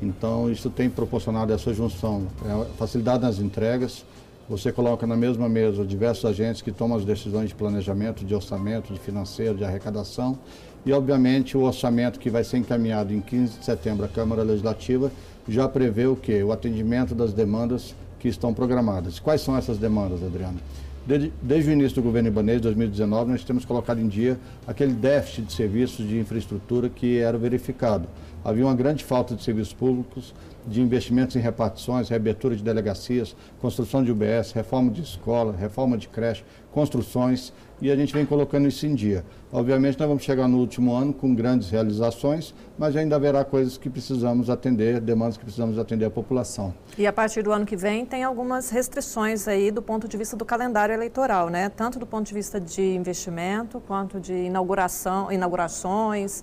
Então, 0.00 0.50
isso 0.50 0.70
tem 0.70 0.88
proporcionado 0.88 1.52
essa 1.52 1.72
junção, 1.74 2.26
é, 2.44 2.64
facilidade 2.76 3.22
nas 3.22 3.38
entregas. 3.38 4.04
Você 4.48 4.70
coloca 4.70 5.06
na 5.06 5.16
mesma 5.16 5.48
mesa 5.48 5.86
diversos 5.86 6.26
agentes 6.26 6.60
que 6.60 6.70
tomam 6.70 6.98
as 6.98 7.04
decisões 7.04 7.48
de 7.48 7.54
planejamento, 7.54 8.26
de 8.26 8.34
orçamento, 8.34 8.92
de 8.92 9.00
financeiro, 9.00 9.56
de 9.56 9.64
arrecadação 9.64 10.38
e, 10.84 10.92
obviamente, 10.92 11.56
o 11.56 11.62
orçamento 11.62 12.20
que 12.20 12.28
vai 12.28 12.44
ser 12.44 12.58
encaminhado 12.58 13.14
em 13.14 13.22
15 13.22 13.58
de 13.58 13.64
setembro 13.64 14.04
à 14.04 14.08
Câmara 14.08 14.42
Legislativa 14.42 15.10
já 15.48 15.66
prevê 15.66 16.06
o 16.06 16.14
quê? 16.14 16.42
O 16.42 16.52
atendimento 16.52 17.14
das 17.14 17.32
demandas 17.32 17.94
que 18.18 18.28
estão 18.28 18.52
programadas. 18.52 19.18
Quais 19.18 19.40
são 19.40 19.56
essas 19.56 19.78
demandas, 19.78 20.22
Adriano? 20.22 20.58
Desde, 21.06 21.32
desde, 21.42 21.70
o 21.70 21.72
início 21.72 21.96
do 21.96 22.02
governo 22.02 22.28
Ibanez, 22.28 22.60
2019, 22.60 23.32
nós 23.32 23.44
temos 23.44 23.64
colocado 23.64 24.00
em 24.00 24.08
dia 24.08 24.38
aquele 24.66 24.92
déficit 24.92 25.46
de 25.46 25.52
serviços 25.54 26.06
de 26.06 26.18
infraestrutura 26.18 26.90
que 26.90 27.18
era 27.18 27.36
verificado. 27.38 28.06
Havia 28.44 28.66
uma 28.66 28.74
grande 28.74 29.02
falta 29.02 29.34
de 29.34 29.42
serviços 29.42 29.72
públicos, 29.72 30.34
de 30.66 30.80
investimentos 30.80 31.34
em 31.34 31.38
repartições, 31.38 32.10
reabertura 32.10 32.54
de 32.54 32.62
delegacias, 32.62 33.34
construção 33.58 34.04
de 34.04 34.12
UBS, 34.12 34.52
reforma 34.52 34.90
de 34.90 35.00
escola, 35.00 35.54
reforma 35.58 35.96
de 35.96 36.08
creche, 36.08 36.44
construções, 36.70 37.52
e 37.80 37.90
a 37.90 37.96
gente 37.96 38.12
vem 38.12 38.26
colocando 38.26 38.68
isso 38.68 38.86
em 38.86 38.94
dia. 38.94 39.24
Obviamente, 39.52 39.98
nós 39.98 40.08
vamos 40.08 40.22
chegar 40.22 40.46
no 40.48 40.58
último 40.58 40.94
ano 40.94 41.12
com 41.12 41.34
grandes 41.34 41.70
realizações, 41.70 42.54
mas 42.78 42.96
ainda 42.96 43.16
haverá 43.16 43.44
coisas 43.44 43.78
que 43.78 43.88
precisamos 43.88 44.50
atender, 44.50 45.00
demandas 45.00 45.36
que 45.36 45.44
precisamos 45.44 45.78
atender 45.78 46.04
à 46.04 46.10
população. 46.10 46.74
E 46.98 47.06
a 47.06 47.12
partir 47.12 47.42
do 47.42 47.52
ano 47.52 47.64
que 47.64 47.76
vem, 47.76 48.04
tem 48.04 48.24
algumas 48.24 48.70
restrições 48.70 49.48
aí 49.48 49.70
do 49.70 49.80
ponto 49.80 50.06
de 50.06 50.16
vista 50.16 50.36
do 50.36 50.44
calendário 50.44 50.92
eleitoral, 50.92 51.48
né? 51.48 51.68
Tanto 51.68 51.98
do 51.98 52.06
ponto 52.06 52.26
de 52.26 52.34
vista 52.34 52.60
de 52.60 52.94
investimento, 52.94 53.80
quanto 53.86 54.20
de 54.20 54.34
inauguração, 54.34 55.30
inaugurações. 55.32 56.42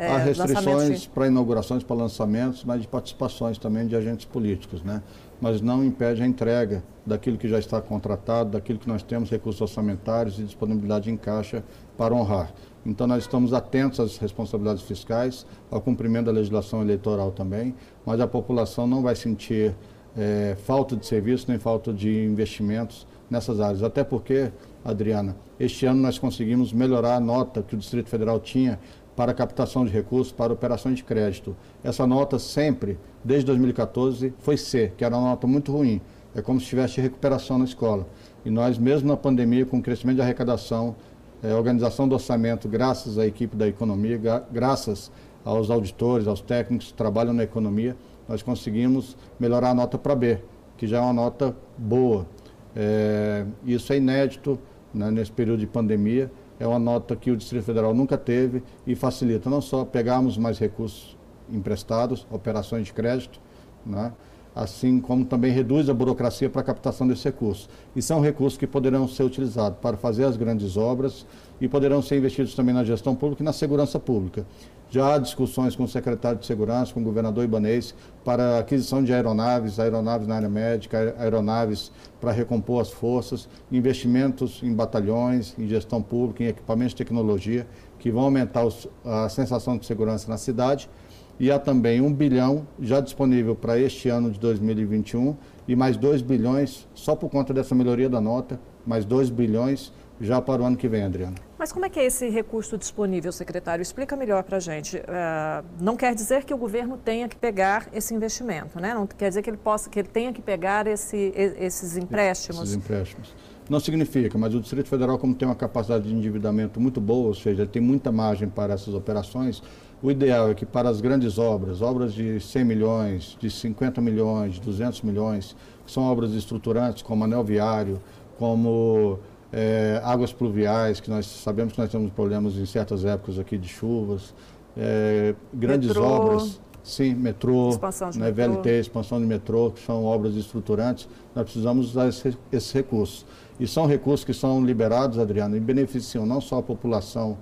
É, 0.00 0.08
Há 0.08 0.16
restrições 0.16 1.06
para 1.06 1.26
inaugurações, 1.26 1.82
para 1.82 1.94
lançamentos, 1.94 2.64
mas 2.64 2.80
de 2.80 2.88
participações 2.88 3.58
também 3.58 3.86
de 3.86 3.94
agentes 3.94 4.24
políticos, 4.24 4.82
né? 4.82 5.02
Mas 5.38 5.60
não 5.60 5.84
impede 5.84 6.22
a 6.22 6.26
entrega 6.26 6.82
daquilo 7.04 7.36
que 7.36 7.46
já 7.46 7.58
está 7.58 7.82
contratado, 7.82 8.52
daquilo 8.52 8.78
que 8.78 8.88
nós 8.88 9.02
temos 9.02 9.30
recursos 9.30 9.60
orçamentários 9.60 10.38
e 10.38 10.42
disponibilidade 10.42 11.10
em 11.10 11.18
caixa 11.18 11.62
para 11.98 12.14
honrar. 12.14 12.50
Então 12.84 13.06
nós 13.06 13.24
estamos 13.24 13.52
atentos 13.52 14.00
às 14.00 14.16
responsabilidades 14.16 14.82
fiscais, 14.82 15.44
ao 15.70 15.82
cumprimento 15.82 16.26
da 16.26 16.32
legislação 16.32 16.80
eleitoral 16.80 17.30
também, 17.30 17.74
mas 18.06 18.20
a 18.20 18.26
população 18.26 18.86
não 18.86 19.02
vai 19.02 19.14
sentir 19.14 19.76
é, 20.16 20.56
falta 20.64 20.96
de 20.96 21.04
serviço 21.04 21.44
nem 21.48 21.58
falta 21.58 21.92
de 21.92 22.24
investimentos 22.24 23.06
nessas 23.28 23.60
áreas. 23.60 23.82
Até 23.82 24.02
porque, 24.02 24.50
Adriana, 24.84 25.36
este 25.58 25.86
ano 25.86 26.00
nós 26.00 26.18
conseguimos 26.18 26.72
melhorar 26.72 27.16
a 27.16 27.20
nota 27.20 27.62
que 27.62 27.74
o 27.74 27.78
Distrito 27.78 28.08
Federal 28.08 28.40
tinha 28.40 28.80
para 29.20 29.34
captação 29.34 29.84
de 29.84 29.92
recursos, 29.92 30.32
para 30.32 30.50
operações 30.50 30.96
de 30.96 31.04
crédito. 31.04 31.54
Essa 31.84 32.06
nota 32.06 32.38
sempre, 32.38 32.98
desde 33.22 33.44
2014, 33.44 34.32
foi 34.38 34.56
C, 34.56 34.94
que 34.96 35.04
era 35.04 35.14
uma 35.14 35.28
nota 35.28 35.46
muito 35.46 35.70
ruim. 35.70 36.00
É 36.34 36.40
como 36.40 36.58
se 36.58 36.64
tivesse 36.64 37.02
recuperação 37.02 37.58
na 37.58 37.66
escola. 37.66 38.06
E 38.46 38.50
nós, 38.50 38.78
mesmo 38.78 39.08
na 39.08 39.18
pandemia, 39.18 39.66
com 39.66 39.76
o 39.76 39.82
crescimento 39.82 40.16
de 40.16 40.22
arrecadação, 40.22 40.96
é, 41.42 41.54
organização 41.54 42.08
do 42.08 42.14
orçamento, 42.14 42.66
graças 42.66 43.18
à 43.18 43.26
equipe 43.26 43.54
da 43.54 43.68
economia, 43.68 44.16
gra 44.16 44.42
graças 44.50 45.12
aos 45.44 45.68
auditores, 45.68 46.26
aos 46.26 46.40
técnicos 46.40 46.86
que 46.86 46.94
trabalham 46.94 47.34
na 47.34 47.42
economia, 47.44 47.98
nós 48.26 48.42
conseguimos 48.42 49.18
melhorar 49.38 49.72
a 49.72 49.74
nota 49.74 49.98
para 49.98 50.14
B, 50.14 50.38
que 50.78 50.86
já 50.86 50.96
é 50.96 51.00
uma 51.02 51.12
nota 51.12 51.54
boa. 51.76 52.26
É, 52.74 53.44
isso 53.66 53.92
é 53.92 53.98
inédito 53.98 54.58
né, 54.94 55.10
nesse 55.10 55.30
período 55.30 55.60
de 55.60 55.66
pandemia 55.66 56.32
é 56.60 56.66
uma 56.66 56.78
nota 56.78 57.16
que 57.16 57.30
o 57.30 57.36
Distrito 57.36 57.64
Federal 57.64 57.94
nunca 57.94 58.18
teve 58.18 58.62
e 58.86 58.94
facilita 58.94 59.48
não 59.48 59.62
só 59.62 59.84
pegarmos 59.84 60.36
mais 60.36 60.58
recursos 60.58 61.16
emprestados, 61.50 62.26
operações 62.30 62.86
de 62.86 62.92
crédito, 62.92 63.40
né? 63.84 64.12
assim 64.54 65.00
como 65.00 65.24
também 65.24 65.52
reduz 65.52 65.88
a 65.88 65.94
burocracia 65.94 66.50
para 66.50 66.60
a 66.60 66.64
captação 66.64 67.08
desses 67.08 67.24
recursos. 67.24 67.68
E 67.96 68.02
são 68.02 68.20
recursos 68.20 68.58
que 68.58 68.66
poderão 68.66 69.08
ser 69.08 69.22
utilizados 69.22 69.78
para 69.80 69.96
fazer 69.96 70.24
as 70.24 70.36
grandes 70.36 70.76
obras 70.76 71.26
e 71.60 71.66
poderão 71.66 72.02
ser 72.02 72.18
investidos 72.18 72.54
também 72.54 72.74
na 72.74 72.84
gestão 72.84 73.14
pública 73.14 73.42
e 73.42 73.44
na 73.44 73.52
segurança 73.52 73.98
pública. 73.98 74.44
Já 74.92 75.14
há 75.14 75.18
discussões 75.18 75.76
com 75.76 75.84
o 75.84 75.88
secretário 75.88 76.40
de 76.40 76.46
Segurança, 76.46 76.92
com 76.92 76.98
o 76.98 77.04
governador 77.04 77.44
Ibanês, 77.44 77.94
para 78.24 78.58
aquisição 78.58 79.04
de 79.04 79.12
aeronaves, 79.12 79.78
aeronaves 79.78 80.26
na 80.26 80.34
área 80.34 80.48
médica, 80.48 81.14
aeronaves 81.16 81.92
para 82.20 82.32
recompor 82.32 82.80
as 82.80 82.90
forças, 82.90 83.48
investimentos 83.70 84.60
em 84.64 84.74
batalhões, 84.74 85.54
em 85.56 85.68
gestão 85.68 86.02
pública, 86.02 86.42
em 86.42 86.48
equipamentos 86.48 86.90
de 86.90 86.96
tecnologia, 86.96 87.68
que 88.00 88.10
vão 88.10 88.24
aumentar 88.24 88.64
os, 88.64 88.88
a 89.04 89.28
sensação 89.28 89.78
de 89.78 89.86
segurança 89.86 90.28
na 90.28 90.36
cidade. 90.36 90.90
E 91.38 91.52
há 91.52 91.58
também 91.58 92.00
um 92.00 92.12
bilhão 92.12 92.66
já 92.80 92.98
disponível 93.00 93.54
para 93.54 93.78
este 93.78 94.08
ano 94.08 94.28
de 94.28 94.40
2021 94.40 95.36
e 95.68 95.76
mais 95.76 95.96
2 95.96 96.20
bilhões, 96.20 96.88
só 96.94 97.14
por 97.14 97.30
conta 97.30 97.54
dessa 97.54 97.76
melhoria 97.76 98.08
da 98.08 98.20
nota, 98.20 98.58
mais 98.84 99.04
2 99.04 99.30
bilhões 99.30 99.92
já 100.20 100.40
para 100.40 100.60
o 100.62 100.64
ano 100.64 100.76
que 100.76 100.86
vem, 100.86 101.02
Adriana. 101.02 101.34
Mas 101.58 101.72
como 101.72 101.86
é 101.86 101.88
que 101.88 101.98
é 101.98 102.04
esse 102.04 102.28
recurso 102.28 102.76
disponível, 102.76 103.32
secretário? 103.32 103.82
Explica 103.82 104.14
melhor 104.16 104.42
para 104.42 104.58
a 104.58 104.60
gente. 104.60 104.96
Uh, 104.98 105.64
não 105.80 105.96
quer 105.96 106.14
dizer 106.14 106.44
que 106.44 106.52
o 106.52 106.58
governo 106.58 106.98
tenha 106.98 107.28
que 107.28 107.36
pegar 107.36 107.88
esse 107.92 108.14
investimento, 108.14 108.78
né? 108.78 108.92
Não 108.92 109.06
quer 109.06 109.28
dizer 109.28 109.42
que 109.42 109.48
ele 109.48 109.56
possa, 109.56 109.88
que 109.88 109.98
ele 109.98 110.08
tenha 110.08 110.32
que 110.32 110.42
pegar 110.42 110.86
esse, 110.86 111.32
esses 111.34 111.96
empréstimos. 111.96 112.62
Esses 112.62 112.76
empréstimos. 112.76 113.34
Não 113.68 113.78
significa, 113.78 114.36
mas 114.36 114.54
o 114.54 114.60
Distrito 114.60 114.88
Federal, 114.88 115.16
como 115.18 115.34
tem 115.34 115.46
uma 115.46 115.54
capacidade 115.54 116.08
de 116.08 116.12
endividamento 116.12 116.80
muito 116.80 117.00
boa, 117.00 117.28
ou 117.28 117.34
seja, 117.34 117.64
tem 117.64 117.80
muita 117.80 118.10
margem 118.10 118.48
para 118.48 118.74
essas 118.74 118.94
operações, 118.94 119.62
o 120.02 120.10
ideal 120.10 120.50
é 120.50 120.54
que 120.54 120.66
para 120.66 120.88
as 120.88 121.00
grandes 121.00 121.38
obras, 121.38 121.82
obras 121.82 122.12
de 122.12 122.40
100 122.40 122.64
milhões, 122.64 123.36
de 123.38 123.50
50 123.50 124.00
milhões, 124.00 124.54
de 124.54 124.60
200 124.62 125.02
milhões, 125.02 125.54
que 125.84 125.92
são 125.92 126.02
obras 126.02 126.32
estruturantes, 126.32 127.02
como 127.02 127.22
anel 127.22 127.44
viário, 127.44 128.00
como 128.38 129.20
é, 129.52 130.00
águas 130.04 130.32
pluviais, 130.32 131.00
que 131.00 131.10
nós 131.10 131.26
sabemos 131.26 131.72
que 131.72 131.80
nós 131.80 131.90
temos 131.90 132.10
problemas 132.12 132.54
em 132.56 132.66
certas 132.66 133.04
épocas 133.04 133.38
aqui 133.38 133.58
de 133.58 133.68
chuvas, 133.68 134.34
é, 134.76 135.34
grandes 135.52 135.88
metrô. 135.88 136.04
obras, 136.04 136.60
sim, 136.82 137.14
metrô, 137.14 137.70
expansão 137.70 138.10
de 138.10 138.18
né, 138.18 138.26
metrô. 138.26 138.54
VLT, 138.54 138.80
expansão 138.80 139.20
de 139.20 139.26
metrô, 139.26 139.70
que 139.70 139.80
são 139.80 140.04
obras 140.04 140.34
estruturantes, 140.36 141.08
nós 141.34 141.44
precisamos 141.44 141.90
usar 141.90 142.08
esse, 142.08 142.36
esses 142.52 142.72
recursos. 142.72 143.26
E 143.58 143.66
são 143.66 143.86
recursos 143.86 144.24
que 144.24 144.32
são 144.32 144.64
liberados, 144.64 145.18
Adriano, 145.18 145.56
e 145.56 145.60
beneficiam 145.60 146.24
não 146.24 146.40
só 146.40 146.58
a 146.58 146.62
população 146.62 147.36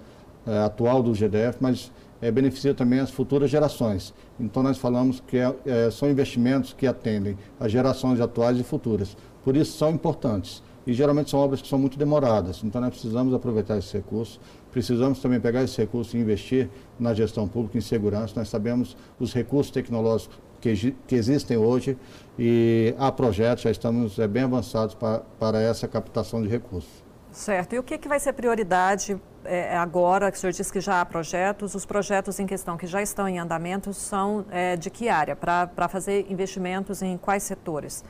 é, 0.47 0.59
atual 0.59 1.03
do 1.03 1.14
GDF, 1.14 1.59
mas 1.61 1.92
é, 2.21 2.31
beneficia 2.31 2.75
também 2.75 3.01
as 3.01 3.11
futuras 3.11 3.51
gerações. 3.51 4.14
Então 4.40 4.62
nós 4.62 4.79
falamos 4.79 5.21
que 5.21 5.37
é, 5.37 5.55
é, 5.66 5.90
são 5.90 6.11
investimentos 6.11 6.73
que 6.73 6.87
atendem 6.87 7.37
as 7.61 7.71
gerações 7.71 8.21
atuais 8.21 8.59
e 8.59 8.64
futuras. 8.64 9.16
Por 9.44 9.57
isso 9.57 9.79
são 9.79 9.90
importantes 9.90 10.62
e 10.88 10.94
geralmente 10.94 11.29
são 11.29 11.38
obras 11.38 11.61
que 11.61 11.68
são 11.68 11.79
muito 11.79 11.98
demoradas. 11.98 12.62
Então 12.64 12.81
nós 12.81 12.90
precisamos 12.90 13.35
aproveitar 13.35 13.77
esse 13.77 13.92
recurso, 13.92 14.40
precisamos 14.72 15.20
também 15.20 15.38
pegar 15.38 15.62
esse 15.62 15.77
recurso 15.77 16.16
e 16.16 16.20
investir 16.20 16.70
na 16.98 17.12
gestão 17.12 17.46
pública 17.46 17.77
em 17.77 17.83
segurança. 17.83 18.33
Nós 18.35 18.48
sabemos 18.48 18.96
os 19.20 19.35
recursos 19.35 19.70
tecnológicos 19.70 20.40
que, 20.62 20.96
que 21.07 21.14
existem 21.14 21.59
hoje 21.59 21.96
e 22.38 22.94
há 22.98 23.12
projetos, 23.12 23.64
já 23.64 23.70
estamos 23.70 24.18
é, 24.18 24.27
bem 24.27 24.44
avançados 24.44 24.94
para, 24.94 25.18
para 25.38 25.61
essa 25.61 25.87
captação 25.87 26.40
de 26.40 26.48
recursos. 26.48 27.05
Certo. 27.31 27.74
E 27.74 27.79
o 27.79 27.83
que, 27.83 27.98
que 27.98 28.09
vai 28.09 28.18
ser 28.18 28.33
prioridade 28.33 29.20
é, 29.44 29.77
agora, 29.77 30.31
que 30.31 30.38
o 30.38 30.40
senhor 30.40 30.53
disse 30.53 30.72
que 30.72 30.81
já 30.81 31.03
há 31.03 31.05
projetos, 31.05 31.74
os 31.74 31.85
projetos 31.85 32.40
em 32.40 32.46
questão 32.46 32.79
que 32.79 32.87
já 32.87 33.03
estão 33.03 33.29
em 33.29 33.38
andamento 33.38 33.92
são 33.92 34.46
é, 34.51 34.74
de 34.74 34.88
que 34.88 35.11
área? 35.11 35.37
Para 35.37 35.87
fazer 35.87 36.27
investimentos 36.31 37.03
em 37.03 37.18
quais 37.18 37.42
setores? 37.42 38.03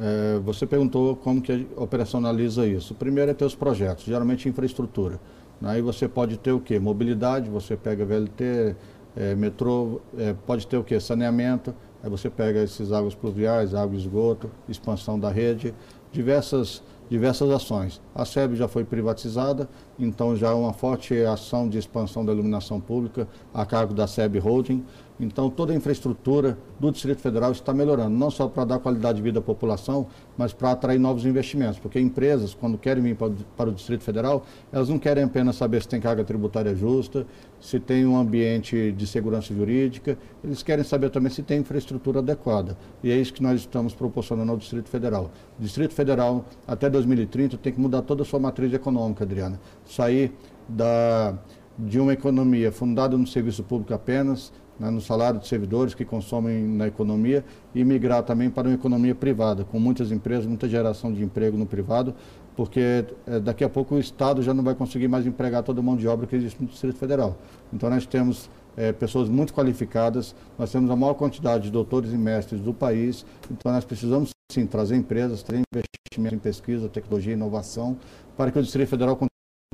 É, 0.00 0.38
você 0.38 0.66
perguntou 0.66 1.16
como 1.16 1.42
que 1.42 1.66
operacionaliza 1.76 2.66
isso. 2.66 2.94
O 2.94 2.96
primeiro 2.96 3.30
é 3.30 3.34
ter 3.34 3.44
os 3.44 3.54
projetos, 3.54 4.04
geralmente 4.04 4.48
infraestrutura. 4.48 5.20
Aí 5.62 5.82
você 5.82 6.06
pode 6.06 6.36
ter 6.36 6.52
o 6.52 6.60
quê? 6.60 6.78
Mobilidade, 6.78 7.50
você 7.50 7.76
pega 7.76 8.04
VLT, 8.04 8.76
é, 9.16 9.34
metrô, 9.34 10.00
é, 10.16 10.32
pode 10.46 10.66
ter 10.66 10.76
o 10.76 10.84
quê? 10.84 11.00
Saneamento, 11.00 11.74
aí 12.02 12.08
você 12.08 12.30
pega 12.30 12.62
esses 12.62 12.92
águas 12.92 13.14
pluviais, 13.14 13.74
água 13.74 13.96
e 13.96 13.98
esgoto, 13.98 14.48
expansão 14.68 15.18
da 15.18 15.30
rede, 15.30 15.74
diversas 16.12 16.82
diversas 17.08 17.50
ações. 17.50 18.00
A 18.14 18.24
SEB 18.24 18.54
já 18.54 18.68
foi 18.68 18.84
privatizada, 18.84 19.68
então 19.98 20.36
já 20.36 20.50
há 20.50 20.54
uma 20.54 20.72
forte 20.72 21.14
ação 21.24 21.68
de 21.68 21.78
expansão 21.78 22.24
da 22.24 22.32
iluminação 22.32 22.80
pública 22.80 23.26
a 23.52 23.66
cargo 23.66 23.92
da 23.92 24.06
SEB 24.06 24.38
Holding. 24.38 24.84
Então 25.20 25.50
toda 25.50 25.72
a 25.72 25.76
infraestrutura 25.76 26.56
do 26.78 26.92
Distrito 26.92 27.20
Federal 27.20 27.50
está 27.50 27.74
melhorando, 27.74 28.16
não 28.16 28.30
só 28.30 28.46
para 28.46 28.64
dar 28.64 28.78
qualidade 28.78 29.16
de 29.16 29.22
vida 29.22 29.40
à 29.40 29.42
população, 29.42 30.06
mas 30.36 30.52
para 30.52 30.70
atrair 30.70 30.98
novos 30.98 31.26
investimentos, 31.26 31.78
porque 31.78 31.98
empresas, 31.98 32.54
quando 32.54 32.78
querem 32.78 33.02
vir 33.02 33.16
para, 33.16 33.32
para 33.56 33.70
o 33.70 33.72
Distrito 33.72 34.04
Federal, 34.04 34.44
elas 34.70 34.88
não 34.88 34.98
querem 34.98 35.24
apenas 35.24 35.56
saber 35.56 35.82
se 35.82 35.88
tem 35.88 36.00
carga 36.00 36.22
tributária 36.22 36.72
justa, 36.74 37.26
se 37.60 37.80
tem 37.80 38.06
um 38.06 38.16
ambiente 38.16 38.92
de 38.92 39.06
segurança 39.08 39.52
jurídica, 39.52 40.16
eles 40.44 40.62
querem 40.62 40.84
saber 40.84 41.10
também 41.10 41.32
se 41.32 41.42
tem 41.42 41.58
infraestrutura 41.58 42.20
adequada. 42.20 42.78
E 43.02 43.10
é 43.10 43.16
isso 43.16 43.32
que 43.32 43.42
nós 43.42 43.58
estamos 43.58 43.94
proporcionando 43.94 44.52
ao 44.52 44.56
Distrito 44.56 44.88
Federal. 44.88 45.32
O 45.58 45.62
Distrito 45.62 45.94
Federal, 45.94 46.44
até 46.64 46.88
2030, 46.88 47.56
tem 47.56 47.72
que 47.72 47.80
mudar 47.80 48.02
toda 48.02 48.22
a 48.22 48.24
sua 48.24 48.38
matriz 48.38 48.72
econômica, 48.72 49.24
Adriana. 49.24 49.58
Sair 49.88 50.32
da, 50.68 51.34
de 51.78 51.98
uma 51.98 52.12
economia 52.12 52.70
fundada 52.70 53.16
no 53.16 53.26
serviço 53.26 53.62
público 53.62 53.94
apenas, 53.94 54.52
né, 54.78 54.90
no 54.90 55.00
salário 55.00 55.40
de 55.40 55.48
servidores 55.48 55.94
que 55.94 56.04
consomem 56.04 56.62
na 56.62 56.86
economia 56.86 57.44
e 57.74 57.84
migrar 57.84 58.22
também 58.22 58.48
para 58.48 58.68
uma 58.68 58.74
economia 58.74 59.14
privada, 59.14 59.64
com 59.64 59.80
muitas 59.80 60.12
empresas, 60.12 60.46
muita 60.46 60.68
geração 60.68 61.12
de 61.12 61.22
emprego 61.22 61.56
no 61.56 61.66
privado, 61.66 62.14
porque 62.54 63.04
é, 63.26 63.40
daqui 63.40 63.64
a 63.64 63.68
pouco 63.68 63.94
o 63.94 63.98
Estado 63.98 64.42
já 64.42 64.52
não 64.52 64.62
vai 64.62 64.74
conseguir 64.74 65.08
mais 65.08 65.26
empregar 65.26 65.62
toda 65.62 65.80
a 65.80 65.82
mão 65.82 65.96
de 65.96 66.06
obra 66.06 66.26
que 66.26 66.36
existe 66.36 66.60
no 66.60 66.68
Distrito 66.68 66.98
Federal. 66.98 67.36
Então 67.72 67.90
nós 67.90 68.06
temos 68.06 68.50
é, 68.76 68.92
pessoas 68.92 69.28
muito 69.28 69.52
qualificadas, 69.52 70.34
nós 70.58 70.70
temos 70.70 70.90
a 70.90 70.96
maior 70.96 71.14
quantidade 71.14 71.64
de 71.64 71.70
doutores 71.70 72.12
e 72.12 72.18
mestres 72.18 72.60
do 72.60 72.72
país, 72.72 73.26
então 73.50 73.72
nós 73.72 73.84
precisamos 73.84 74.30
sim 74.50 74.66
trazer 74.66 74.96
empresas, 74.96 75.42
trazer 75.42 75.62
investimento 75.74 76.34
em 76.34 76.38
pesquisa, 76.38 76.88
tecnologia 76.88 77.32
e 77.32 77.36
inovação, 77.36 77.96
para 78.36 78.50
que 78.50 78.58
o 78.58 78.62
Distrito 78.62 78.88
Federal 78.88 79.16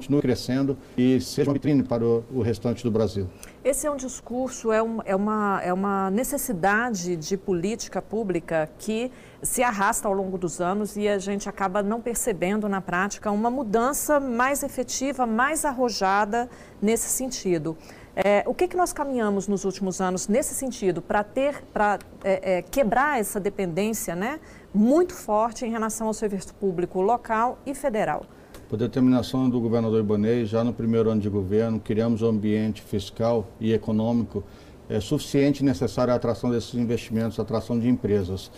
continue 0.04 0.20
crescendo 0.20 0.76
e 0.96 1.20
seja 1.20 1.48
uma 1.48 1.54
vitrine 1.54 1.82
para 1.82 2.04
o, 2.04 2.42
restante 2.42 2.84
do 2.84 2.90
Brasil. 2.90 3.26
Esse 3.64 3.86
é 3.86 3.90
um 3.90 3.96
discurso, 3.96 4.70
é, 4.70 4.82
um, 4.82 5.00
é, 5.04 5.16
uma, 5.16 5.60
é 5.62 5.72
uma 5.72 6.10
necessidade 6.10 7.16
de 7.16 7.36
política 7.36 8.02
pública 8.02 8.68
que 8.78 9.10
se 9.42 9.62
arrasta 9.62 10.06
ao 10.06 10.14
longo 10.14 10.36
dos 10.36 10.60
anos 10.60 10.96
e 10.96 11.08
a 11.08 11.18
gente 11.18 11.48
acaba 11.48 11.82
não 11.82 12.00
percebendo 12.00 12.68
na 12.68 12.80
prática 12.80 13.30
uma 13.30 13.50
mudança 13.50 14.20
mais 14.20 14.62
efetiva, 14.62 15.26
mais 15.26 15.64
arrojada 15.64 16.48
nesse 16.80 17.08
sentido. 17.08 17.76
É, 18.16 18.44
o 18.46 18.54
que, 18.54 18.68
que 18.68 18.76
nós 18.76 18.92
caminhamos 18.92 19.48
nos 19.48 19.64
últimos 19.64 20.00
anos 20.00 20.28
nesse 20.28 20.54
sentido 20.54 21.02
para 21.02 21.24
ter, 21.24 21.64
para 21.72 21.98
é, 22.22 22.58
é, 22.58 22.62
quebrar 22.62 23.18
essa 23.18 23.40
dependência, 23.40 24.14
né, 24.14 24.38
muito 24.72 25.14
forte 25.14 25.66
em 25.66 25.70
relação 25.70 26.06
ao 26.06 26.14
serviço 26.14 26.54
público 26.54 27.00
local 27.00 27.58
e 27.66 27.74
federal? 27.74 28.24
Por 28.68 28.79
determinação 28.79 29.48
do 29.48 29.61
governador 29.61 30.00
Ibanez, 30.00 30.48
já 30.48 30.64
no 30.64 30.72
primeiro 30.72 31.11
ano 31.11 31.20
de 31.20 31.29
governo, 31.29 31.79
criamos 31.79 32.22
um 32.22 32.29
ambiente 32.29 32.81
fiscal 32.81 33.46
e 33.61 33.72
econômico 33.72 34.42
é, 34.88 35.00
suficiente 35.00 35.61
e 35.61 35.64
necessário 35.64 36.12
à 36.12 36.16
atração 36.16 36.50
desses 36.50 36.74
investimentos, 36.74 37.38
à 37.38 37.42
atração 37.42 37.79
de 37.79 37.88
empresas. 37.88 38.50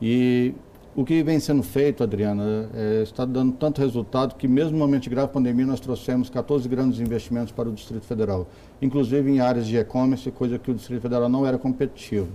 E 0.00 0.54
o 0.94 1.04
que 1.04 1.22
vem 1.22 1.40
sendo 1.40 1.62
feito, 1.62 2.02
Adriana, 2.02 2.70
é, 2.74 3.02
está 3.02 3.24
dando 3.24 3.52
tanto 3.52 3.80
resultado 3.80 4.34
que 4.34 4.46
mesmo 4.46 4.72
no 4.72 4.78
momento 4.78 5.04
de 5.04 5.10
grave 5.10 5.32
pandemia 5.32 5.66
nós 5.66 5.80
trouxemos 5.80 6.28
14 6.30 6.68
grandes 6.68 7.00
investimentos 7.00 7.52
para 7.52 7.68
o 7.68 7.72
Distrito 7.72 8.04
Federal, 8.04 8.46
inclusive 8.80 9.30
em 9.30 9.40
áreas 9.40 9.66
de 9.66 9.76
e-commerce, 9.76 10.30
coisa 10.30 10.58
que 10.58 10.70
o 10.70 10.74
Distrito 10.74 11.00
Federal 11.00 11.28
não 11.28 11.46
era 11.46 11.58
competitivo. 11.58 12.28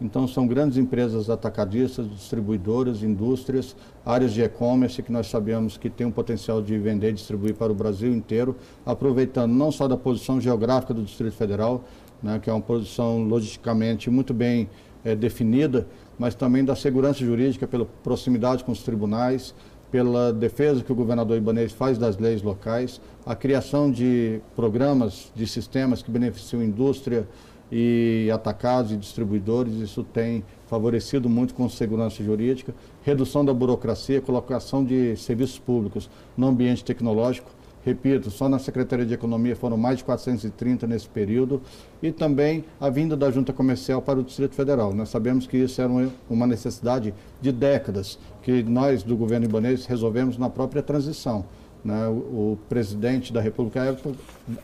Então, 0.00 0.28
são 0.28 0.46
grandes 0.46 0.76
empresas 0.76 1.30
atacadistas, 1.30 2.08
distribuidoras, 2.10 3.02
indústrias, 3.02 3.74
áreas 4.04 4.32
de 4.32 4.42
e-commerce 4.42 5.02
que 5.02 5.10
nós 5.10 5.26
sabemos 5.26 5.78
que 5.78 5.88
tem 5.88 6.06
um 6.06 6.10
potencial 6.10 6.60
de 6.60 6.76
vender 6.78 7.10
e 7.10 7.12
distribuir 7.14 7.54
para 7.54 7.72
o 7.72 7.74
Brasil 7.74 8.12
inteiro, 8.12 8.56
aproveitando 8.84 9.52
não 9.52 9.72
só 9.72 9.88
da 9.88 9.96
posição 9.96 10.38
geográfica 10.38 10.92
do 10.92 11.02
Distrito 11.02 11.34
Federal, 11.34 11.82
né, 12.22 12.38
que 12.38 12.50
é 12.50 12.52
uma 12.52 12.60
posição 12.60 13.24
logisticamente 13.24 14.10
muito 14.10 14.34
bem 14.34 14.68
é, 15.02 15.14
definida, 15.14 15.86
mas 16.18 16.34
também 16.34 16.64
da 16.64 16.76
segurança 16.76 17.20
jurídica 17.24 17.66
pela 17.66 17.86
proximidade 18.02 18.64
com 18.64 18.72
os 18.72 18.82
tribunais, 18.82 19.54
pela 19.90 20.32
defesa 20.32 20.82
que 20.82 20.92
o 20.92 20.94
governador 20.94 21.36
Ibanez 21.36 21.72
faz 21.72 21.96
das 21.96 22.18
leis 22.18 22.42
locais, 22.42 23.00
a 23.24 23.34
criação 23.34 23.90
de 23.90 24.40
programas, 24.54 25.30
de 25.34 25.46
sistemas 25.46 26.02
que 26.02 26.10
beneficiam 26.10 26.60
a 26.60 26.64
indústria, 26.64 27.26
e 27.70 28.30
atacados 28.32 28.92
e 28.92 28.96
distribuidores, 28.96 29.74
isso 29.74 30.04
tem 30.04 30.44
favorecido 30.66 31.28
muito 31.28 31.54
com 31.54 31.68
segurança 31.68 32.22
jurídica, 32.22 32.74
redução 33.02 33.44
da 33.44 33.52
burocracia, 33.52 34.20
colocação 34.20 34.84
de 34.84 35.16
serviços 35.16 35.58
públicos 35.58 36.10
no 36.36 36.46
ambiente 36.46 36.84
tecnológico. 36.84 37.50
Repito, 37.84 38.32
só 38.32 38.48
na 38.48 38.58
Secretaria 38.58 39.06
de 39.06 39.14
Economia 39.14 39.54
foram 39.54 39.76
mais 39.76 39.98
de 39.98 40.04
430 40.04 40.88
nesse 40.88 41.08
período 41.08 41.62
e 42.02 42.10
também 42.10 42.64
a 42.80 42.90
vinda 42.90 43.16
da 43.16 43.30
junta 43.30 43.52
comercial 43.52 44.02
para 44.02 44.18
o 44.18 44.24
Distrito 44.24 44.56
Federal. 44.56 44.92
Nós 44.92 45.08
sabemos 45.08 45.46
que 45.46 45.56
isso 45.56 45.80
era 45.80 45.92
uma 46.28 46.48
necessidade 46.48 47.14
de 47.40 47.52
décadas 47.52 48.18
que 48.42 48.64
nós 48.64 49.04
do 49.04 49.16
governo 49.16 49.46
ibanês 49.46 49.86
resolvemos 49.86 50.36
na 50.36 50.50
própria 50.50 50.82
transição. 50.82 51.44
Né? 51.86 52.08
O, 52.08 52.58
presidente 52.68 53.32
da 53.32 53.40
República, 53.40 53.96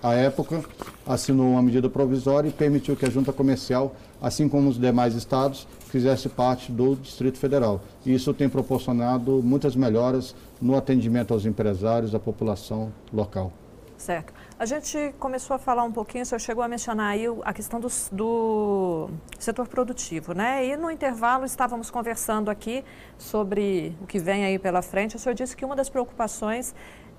à 0.03 0.13
época, 0.15 0.61
assinou 1.07 1.53
uma 1.53 1.63
medida 1.63 1.89
provisória 1.89 2.49
e 2.49 2.53
permitiu 2.53 2.97
que 2.97 3.07
a 3.07 3.11
junta 3.11 3.33
comercial, 3.33 3.95
assim 4.21 4.49
como 4.49 4.69
os 4.69 4.77
demais 4.77 5.15
estados, 5.15 5.69
fizesse 5.87 6.29
parte 6.29 6.73
do 6.73 6.97
Distrito 6.97 7.39
Federal. 7.39 7.81
E 8.05 8.13
isso 8.13 8.35
tem 8.35 8.49
proporcionado 8.49 9.41
muitas 9.41 9.77
melhoras 9.77 10.35
no 10.61 10.77
atendimento 10.77 11.33
aos 11.33 11.47
empresários, 11.47 12.13
à 12.13 12.19
população 12.19 12.93
local. 13.13 13.53
Certo. 13.97 14.35
A 14.59 14.67
gente 14.67 15.15
começou 15.21 15.55
a 15.55 15.59
falar 15.61 15.85
um 15.85 15.93
pouquinho, 15.93 16.25
o 16.25 16.27
senhor 16.27 16.41
chegou 16.41 16.65
a 16.65 16.67
mencionar 16.67 17.13
aí 17.13 17.27
a 17.45 17.53
questão 17.53 17.79
do, 17.79 17.87
do, 18.11 19.11
setor 19.39 19.69
produtivo, 19.69 20.33
né? 20.33 20.67
E 20.67 20.77
no 20.77 20.91
intervalo 20.91 21.45
estávamos 21.45 21.89
conversando 21.89 22.51
aqui 22.51 22.85
sobre 23.17 23.97
o 24.01 24.07
que 24.07 24.19
vem 24.19 24.45
aí 24.45 24.59
pela 24.59 24.83
frente. 24.83 25.15
O 25.15 25.21
senhor 25.21 25.37
disse 25.37 25.57
que 25.57 25.65
uma 25.65 25.77
das 25.77 25.89
preocupações 25.89 26.75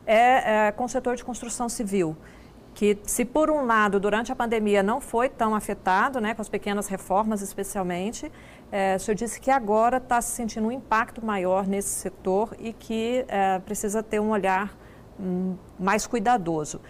é, 0.05 0.67
é 0.67 0.71
com 0.71 0.85
o 0.85 0.89
setor 0.89 1.15
de 1.15 1.23
construção 1.23 1.67
civil 1.69 2.15
que 2.73 2.97
se 3.03 3.23
por 3.23 3.49
um 3.49 3.65
lado 3.65 3.99
durante 3.99 4.31
a 4.31 4.35
pandemia 4.35 4.81
não 4.81 4.99
foi 4.99 5.29
tão 5.29 5.53
afetado, 5.53 6.19
né, 6.19 6.33
com 6.33 6.41
as 6.41 6.49
pequenas 6.49 6.87
reformas 6.87 7.41
especialmente, 7.41 8.31
é, 8.71 8.95
o 8.95 8.99
senhor 8.99 9.15
disse 9.15 9.39
que 9.39 9.51
agora 9.51 9.97
está 9.97 10.21
se 10.21 10.31
sentindo 10.31 10.67
um 10.67 10.71
impacto 10.71 11.23
maior 11.23 11.67
nesse 11.67 11.89
setor 11.89 12.55
e 12.59 12.73
que 12.73 13.25
é, 13.27 13.59
precisa 13.59 14.01
ter 14.01 14.19
um 14.19 14.31
olhar 14.31 14.75
hum, 15.19 15.55
mais 15.79 16.07
cuidadoso. 16.07 16.81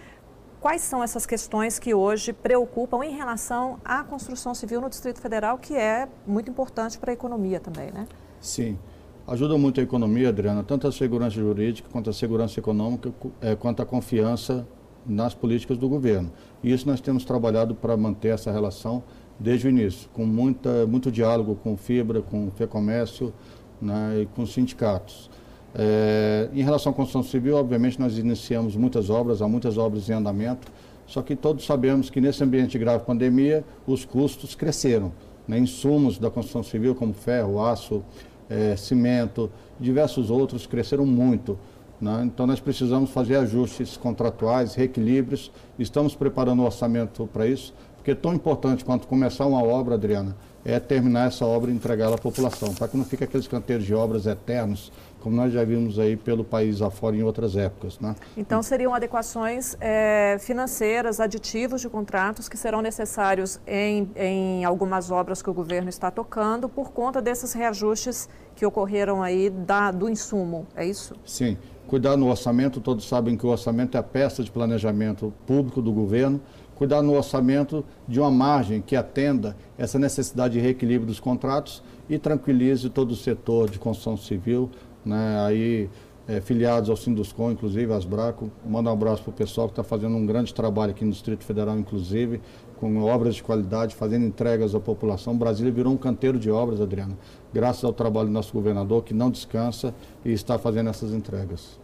Quais 0.60 0.80
são 0.80 1.04
essas 1.04 1.26
questões 1.26 1.78
que 1.78 1.92
hoje 1.92 2.32
preocupam 2.32 3.04
em 3.04 3.14
relação 3.14 3.78
à 3.84 4.02
construção 4.02 4.54
civil 4.54 4.80
no 4.80 4.88
Distrito 4.88 5.20
Federal, 5.20 5.58
que 5.58 5.76
é 5.76 6.08
muito 6.26 6.50
importante 6.50 6.98
para 6.98 7.10
a 7.10 7.14
economia 7.14 7.60
também, 7.60 7.90
né? 7.92 8.06
Sim. 8.40 8.78
Ajuda 9.26 9.56
muito 9.56 9.80
a 9.80 9.82
economia, 9.82 10.28
Adriana, 10.28 10.62
tanto 10.62 10.86
a 10.86 10.92
segurança 10.92 11.36
jurídica 11.36 11.88
quanto 11.90 12.10
a 12.10 12.12
segurança 12.12 12.60
econômica, 12.60 13.10
é, 13.40 13.56
quanto 13.56 13.80
a 13.80 13.86
confiança 13.86 14.66
nas 15.06 15.32
políticas 15.32 15.78
do 15.78 15.88
governo. 15.88 16.30
E 16.62 16.70
isso 16.70 16.86
nós 16.86 17.00
temos 17.00 17.24
trabalhado 17.24 17.74
para 17.74 17.96
manter 17.96 18.28
essa 18.28 18.52
relação 18.52 19.02
desde 19.40 19.66
o 19.66 19.70
início, 19.70 20.10
com 20.12 20.26
muita, 20.26 20.86
muito 20.86 21.10
diálogo 21.10 21.56
com 21.56 21.74
Fibra, 21.74 22.20
com 22.20 22.48
o 22.48 22.50
FEComércio 22.50 23.32
né, 23.80 24.20
e 24.20 24.26
com 24.26 24.44
sindicatos. 24.44 25.30
É, 25.74 26.50
em 26.52 26.62
relação 26.62 26.92
à 26.92 26.94
construção 26.94 27.22
civil, 27.22 27.56
obviamente 27.56 27.98
nós 27.98 28.18
iniciamos 28.18 28.76
muitas 28.76 29.08
obras, 29.08 29.40
há 29.40 29.48
muitas 29.48 29.78
obras 29.78 30.06
em 30.10 30.12
andamento, 30.12 30.70
só 31.06 31.22
que 31.22 31.34
todos 31.34 31.64
sabemos 31.64 32.10
que 32.10 32.20
nesse 32.20 32.44
ambiente 32.44 32.72
de 32.72 32.78
grave 32.78 33.04
pandemia, 33.04 33.64
os 33.86 34.04
custos 34.04 34.54
cresceram. 34.54 35.12
Né, 35.48 35.58
insumos 35.58 36.18
da 36.18 36.30
construção 36.30 36.62
civil, 36.62 36.94
como 36.94 37.12
ferro, 37.12 37.62
aço, 37.62 38.02
é, 38.48 38.76
cimento, 38.76 39.50
diversos 39.78 40.30
outros 40.30 40.66
cresceram 40.66 41.06
muito. 41.06 41.58
Né? 42.00 42.22
Então 42.24 42.46
nós 42.46 42.60
precisamos 42.60 43.10
fazer 43.10 43.36
ajustes 43.36 43.96
contratuais, 43.96 44.74
reequilíbrios. 44.74 45.50
Estamos 45.78 46.14
preparando 46.14 46.60
o 46.60 46.64
orçamento 46.64 47.28
para 47.32 47.46
isso, 47.46 47.72
porque 47.96 48.10
é 48.10 48.14
tão 48.14 48.34
importante 48.34 48.84
quanto 48.84 49.06
começar 49.06 49.46
uma 49.46 49.62
obra, 49.62 49.94
Adriana, 49.94 50.36
é 50.64 50.80
terminar 50.80 51.28
essa 51.28 51.44
obra 51.44 51.70
e 51.70 51.74
entregá-la 51.74 52.16
à 52.16 52.18
população, 52.18 52.74
para 52.74 52.88
que 52.88 52.96
não 52.96 53.04
fique 53.04 53.22
aqueles 53.22 53.46
canteiros 53.46 53.84
de 53.84 53.94
obras 53.94 54.26
eternos, 54.26 54.90
como 55.20 55.36
nós 55.36 55.52
já 55.52 55.64
vimos 55.64 55.98
aí 55.98 56.16
pelo 56.16 56.44
país 56.44 56.80
afora 56.80 57.16
em 57.16 57.22
outras 57.22 57.56
épocas. 57.56 57.98
Né? 58.00 58.14
Então 58.36 58.62
seriam 58.62 58.94
adequações 58.94 59.76
é, 59.80 60.36
financeiras, 60.40 61.20
aditivos 61.20 61.80
de 61.80 61.88
contratos 61.88 62.48
que 62.48 62.56
serão 62.56 62.80
necessários 62.80 63.60
em, 63.66 64.10
em 64.16 64.64
algumas 64.64 65.10
obras 65.10 65.42
que 65.42 65.50
o 65.50 65.54
governo 65.54 65.88
está 65.88 66.10
tocando 66.10 66.68
por 66.68 66.92
conta 66.92 67.20
desses 67.20 67.52
reajustes 67.52 68.28
que 68.54 68.64
ocorreram 68.64 69.22
aí 69.22 69.50
da, 69.50 69.90
do 69.90 70.08
insumo, 70.08 70.66
é 70.74 70.86
isso? 70.86 71.14
Sim. 71.24 71.56
Cuidar 71.86 72.16
no 72.16 72.28
orçamento, 72.28 72.80
todos 72.80 73.06
sabem 73.06 73.36
que 73.36 73.46
o 73.46 73.50
orçamento 73.50 73.96
é 73.96 74.00
a 74.00 74.02
peça 74.02 74.42
de 74.42 74.50
planejamento 74.50 75.32
público 75.46 75.82
do 75.82 75.92
governo 75.92 76.40
cuidar 76.74 77.02
no 77.02 77.14
orçamento 77.14 77.84
de 78.06 78.20
uma 78.20 78.30
margem 78.30 78.80
que 78.80 78.96
atenda 78.96 79.56
essa 79.78 79.98
necessidade 79.98 80.54
de 80.54 80.60
reequilíbrio 80.60 81.06
dos 81.06 81.20
contratos 81.20 81.82
e 82.08 82.18
tranquilize 82.18 82.88
todo 82.90 83.12
o 83.12 83.16
setor 83.16 83.70
de 83.70 83.78
construção 83.78 84.16
civil, 84.16 84.70
né, 85.04 85.44
aí 85.46 85.90
é, 86.26 86.40
filiados 86.40 86.88
ao 86.88 86.96
Sinduscom, 86.96 87.50
inclusive, 87.50 87.92
as 87.92 88.04
Braco. 88.04 88.50
Manda 88.64 88.90
um 88.90 88.92
abraço 88.92 89.22
para 89.22 89.30
o 89.30 89.34
pessoal 89.34 89.68
que 89.68 89.72
está 89.72 89.82
fazendo 89.82 90.16
um 90.16 90.24
grande 90.24 90.54
trabalho 90.54 90.92
aqui 90.92 91.04
no 91.04 91.10
Distrito 91.10 91.44
Federal, 91.44 91.78
inclusive, 91.78 92.40
com 92.80 93.02
obras 93.02 93.34
de 93.34 93.42
qualidade, 93.42 93.94
fazendo 93.94 94.24
entregas 94.24 94.74
à 94.74 94.80
população. 94.80 95.36
Brasília 95.36 95.72
virou 95.72 95.92
um 95.92 95.96
canteiro 95.96 96.38
de 96.38 96.50
obras, 96.50 96.80
Adriano, 96.80 97.16
graças 97.52 97.84
ao 97.84 97.92
trabalho 97.92 98.28
do 98.28 98.32
nosso 98.32 98.52
governador, 98.52 99.04
que 99.04 99.14
não 99.14 99.30
descansa 99.30 99.94
e 100.24 100.32
está 100.32 100.58
fazendo 100.58 100.90
essas 100.90 101.12
entregas. 101.12 101.78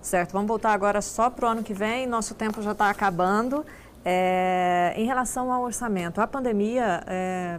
Certo, 0.00 0.32
vamos 0.32 0.48
voltar 0.48 0.74
agora 0.74 1.00
só 1.00 1.30
para 1.30 1.46
o 1.46 1.48
ano 1.48 1.62
que 1.62 1.72
vem, 1.72 2.06
nosso 2.06 2.34
tempo 2.34 2.60
já 2.60 2.72
está 2.72 2.90
acabando. 2.90 3.64
É, 4.04 4.92
em 4.96 5.06
relação 5.06 5.50
ao 5.50 5.62
orçamento, 5.62 6.20
a 6.20 6.26
pandemia 6.26 7.02
é, 7.06 7.58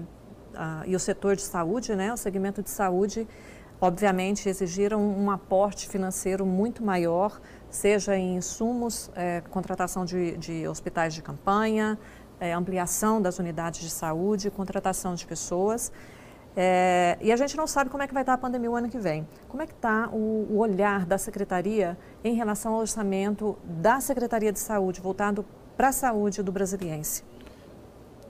a, 0.53 0.83
e 0.85 0.95
o 0.95 0.99
setor 0.99 1.35
de 1.35 1.41
saúde, 1.41 1.95
né, 1.95 2.13
o 2.13 2.17
segmento 2.17 2.61
de 2.61 2.69
saúde, 2.69 3.27
obviamente 3.81 4.47
exigiram 4.47 5.01
um 5.01 5.31
aporte 5.31 5.89
financeiro 5.89 6.45
muito 6.45 6.83
maior, 6.83 7.41
seja 7.69 8.15
em 8.15 8.35
insumos, 8.35 9.09
é, 9.15 9.41
contratação 9.49 10.05
de, 10.05 10.37
de, 10.37 10.67
hospitais 10.67 11.15
de 11.15 11.23
campanha, 11.23 11.97
é, 12.39 12.53
ampliação 12.53 13.21
das 13.21 13.39
unidades 13.39 13.81
de 13.81 13.89
saúde, 13.89 14.51
contratação 14.51 15.15
de 15.15 15.25
pessoas. 15.25 15.91
É, 16.57 17.17
e 17.21 17.33
a 17.33 17.35
gente 17.35 17.57
não 17.57 17.67
sabe 17.67 17.89
como 17.89 18.01
é 18.01 18.07
que 18.07 18.13
vai 18.13 18.23
estar 18.23 18.33
a 18.33 18.37
pandemia 18.37 18.71
o 18.71 18.75
ano 18.75 18.87
que 18.87 18.97
vem. 18.97 19.27
Como 19.49 19.61
é 19.61 19.67
que 19.67 19.73
está 19.73 20.09
o, 20.11 20.47
o 20.49 20.57
olhar 20.59 21.05
da 21.05 21.17
Secretaria 21.17 21.97
em 22.23 22.33
relação 22.33 22.73
ao 22.73 22.79
orçamento 22.79 23.57
da 23.63 23.99
Secretaria 23.99 24.53
de 24.53 24.59
Saúde, 24.59 25.01
voltado 25.01 25.43
para 25.75 25.89
a 25.89 25.91
saúde 25.91 26.41
do 26.41 26.51
brasiliense? 26.51 27.23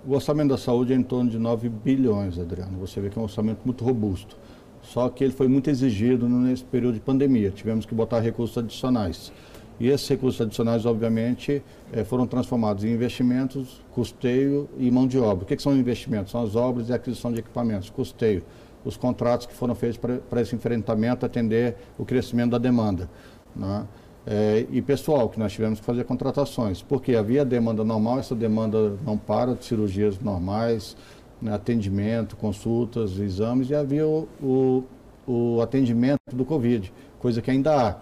O 0.05 0.13
orçamento 0.13 0.49
da 0.49 0.58
saúde 0.58 0.93
é 0.93 0.95
em 0.95 1.03
torno 1.03 1.29
de 1.29 1.39
9 1.39 1.69
bilhões, 1.69 2.38
Adriano. 2.38 2.77
Você 2.79 3.01
vê 3.01 3.10
que 3.10 3.17
é 3.17 3.21
um 3.21 3.23
orçamento 3.23 3.62
muito 3.65 3.84
robusto. 3.84 4.38
Só 4.81 5.10
que 5.10 5.23
ele 5.23 5.34
foi 5.34 5.47
muito 5.47 5.69
exigido 5.69 6.29
nesse 6.29 6.63
período 6.63 6.93
de 6.95 6.99
pandemia. 6.99 7.49
Tivemos 7.49 7.86
que 7.86 7.95
botar 7.95 8.19
recursos 8.19 8.55
adicionais. 8.58 9.34
E 9.79 9.89
esses 9.89 10.08
recursos 10.08 10.39
adicionais, 10.39 10.86
obviamente, 10.86 11.62
eh, 11.91 12.03
foram 12.03 12.27
transformados 12.27 12.84
em 12.84 12.93
investimentos, 12.93 13.81
custeio 13.91 14.69
e 14.77 14.89
mão 14.91 15.08
de 15.08 15.19
obra. 15.19 15.43
O 15.43 15.47
que, 15.47 15.62
são 15.62 15.75
investimentos? 15.75 16.31
São 16.31 16.43
as 16.43 16.55
obras 16.55 16.89
e 16.89 16.93
aquisição 16.93 17.31
de 17.31 17.39
equipamentos. 17.39 17.89
Custeio, 17.89 18.43
os 18.86 18.95
contratos 18.95 19.47
que 19.47 19.53
foram 19.53 19.73
feitos 19.73 19.97
para 19.97 20.41
esse 20.41 20.55
enfrentamento, 20.55 21.25
atender 21.25 21.75
o 21.97 22.05
crescimento 22.05 22.51
da 22.51 22.58
demanda. 22.58 23.10
Né? 23.55 23.86
É, 24.27 24.65
e 24.71 24.81
pessoal, 24.81 25.29
que 25.29 25.38
nós 25.38 25.53
tivemos 25.53 25.79
que 25.79 25.85
fazer 25.85 26.03
contratações, 26.03 26.81
porque 26.81 27.15
havia 27.15 27.45
demanda 27.45 27.83
normal, 27.83 28.19
essa 28.19 28.33
demanda 28.33 28.93
não 29.05 29.17
para 29.17 29.53
de 29.53 29.63
cirurgias 29.63 30.19
normais, 30.19 30.97
né, 31.39 31.53
atendimento, 31.53 32.35
consultas, 32.35 33.19
exames, 33.19 33.69
e 33.69 33.75
havia 33.75 34.07
o, 34.07 34.27
o, 34.41 34.83
o, 35.27 35.61
atendimento 35.61 36.19
do 36.33 36.43
Covid, 36.43 36.91
coisa 37.19 37.39
que 37.39 37.51
ainda 37.51 37.89
há. 37.89 37.95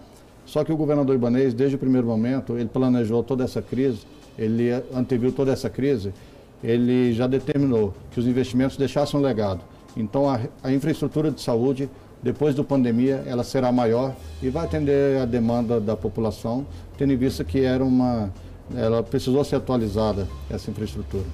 Só 0.46 0.64
que 0.64 0.72
o 0.72 0.76
governador 0.76 1.14
Ibanês, 1.14 1.52
desde 1.52 1.76
o 1.76 1.78
primeiro 1.78 2.06
momento, 2.06 2.56
ele 2.56 2.68
planejou 2.68 3.22
toda 3.22 3.44
essa 3.44 3.60
crise, 3.60 4.06
ele 4.38 4.70
anteviu 4.94 5.30
toda 5.30 5.52
essa 5.52 5.68
crise, 5.68 6.14
ele 6.62 7.12
já 7.12 7.26
determinou 7.26 7.92
que 8.10 8.18
os 8.18 8.26
investimentos 8.26 8.78
deixassem 8.78 9.20
um 9.20 9.22
legado. 9.22 9.60
Então, 9.94 10.28
a, 10.28 10.40
a 10.62 10.72
infraestrutura 10.72 11.30
de 11.30 11.42
saúde 11.42 11.88
depois 12.24 12.54
da 12.54 12.64
pandemia, 12.64 13.22
ela 13.26 13.44
será 13.44 13.70
maior 13.70 14.14
e 14.42 14.48
vai 14.48 14.64
atender 14.64 15.20
a 15.20 15.26
demanda 15.26 15.78
da 15.78 15.94
população, 15.94 16.66
tendo 16.96 17.12
em 17.12 17.16
vista 17.18 17.44
que 17.44 17.62
era 17.62 17.84
uma, 17.84 18.32
ela 18.74 19.02
precisou 19.02 19.44
ser 19.44 19.56
atualizada, 19.56 20.26
essa 20.50 20.70
infraestrutura. 20.70 21.26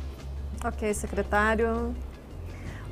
Ok, 0.64 0.92
secretário. 0.92 1.94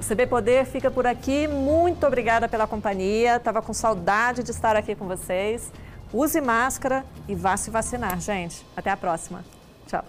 O 0.01 0.09
CB 0.09 0.29
Poder 0.29 0.65
fica 0.65 0.93
por 0.93 1.09
aqui. 1.09 1.49
Muito 1.49 2.07
obrigada 2.07 2.49
pela 2.49 2.69
companhia. 2.69 3.35
Estava 3.35 3.61
com 3.61 3.75
saudade 3.75 4.45
de 4.45 4.53
estar 4.53 4.77
aqui 4.77 4.95
com 4.95 5.09
vocês. 5.09 5.73
Use 6.13 6.41
máscara 6.41 7.05
e 7.27 7.35
vá 7.35 7.57
se 7.57 7.69
vacinar, 7.69 8.21
gente. 8.21 8.65
Até 8.77 8.91
a 8.91 8.97
próxima. 8.97 9.45
Tchau. 9.89 10.05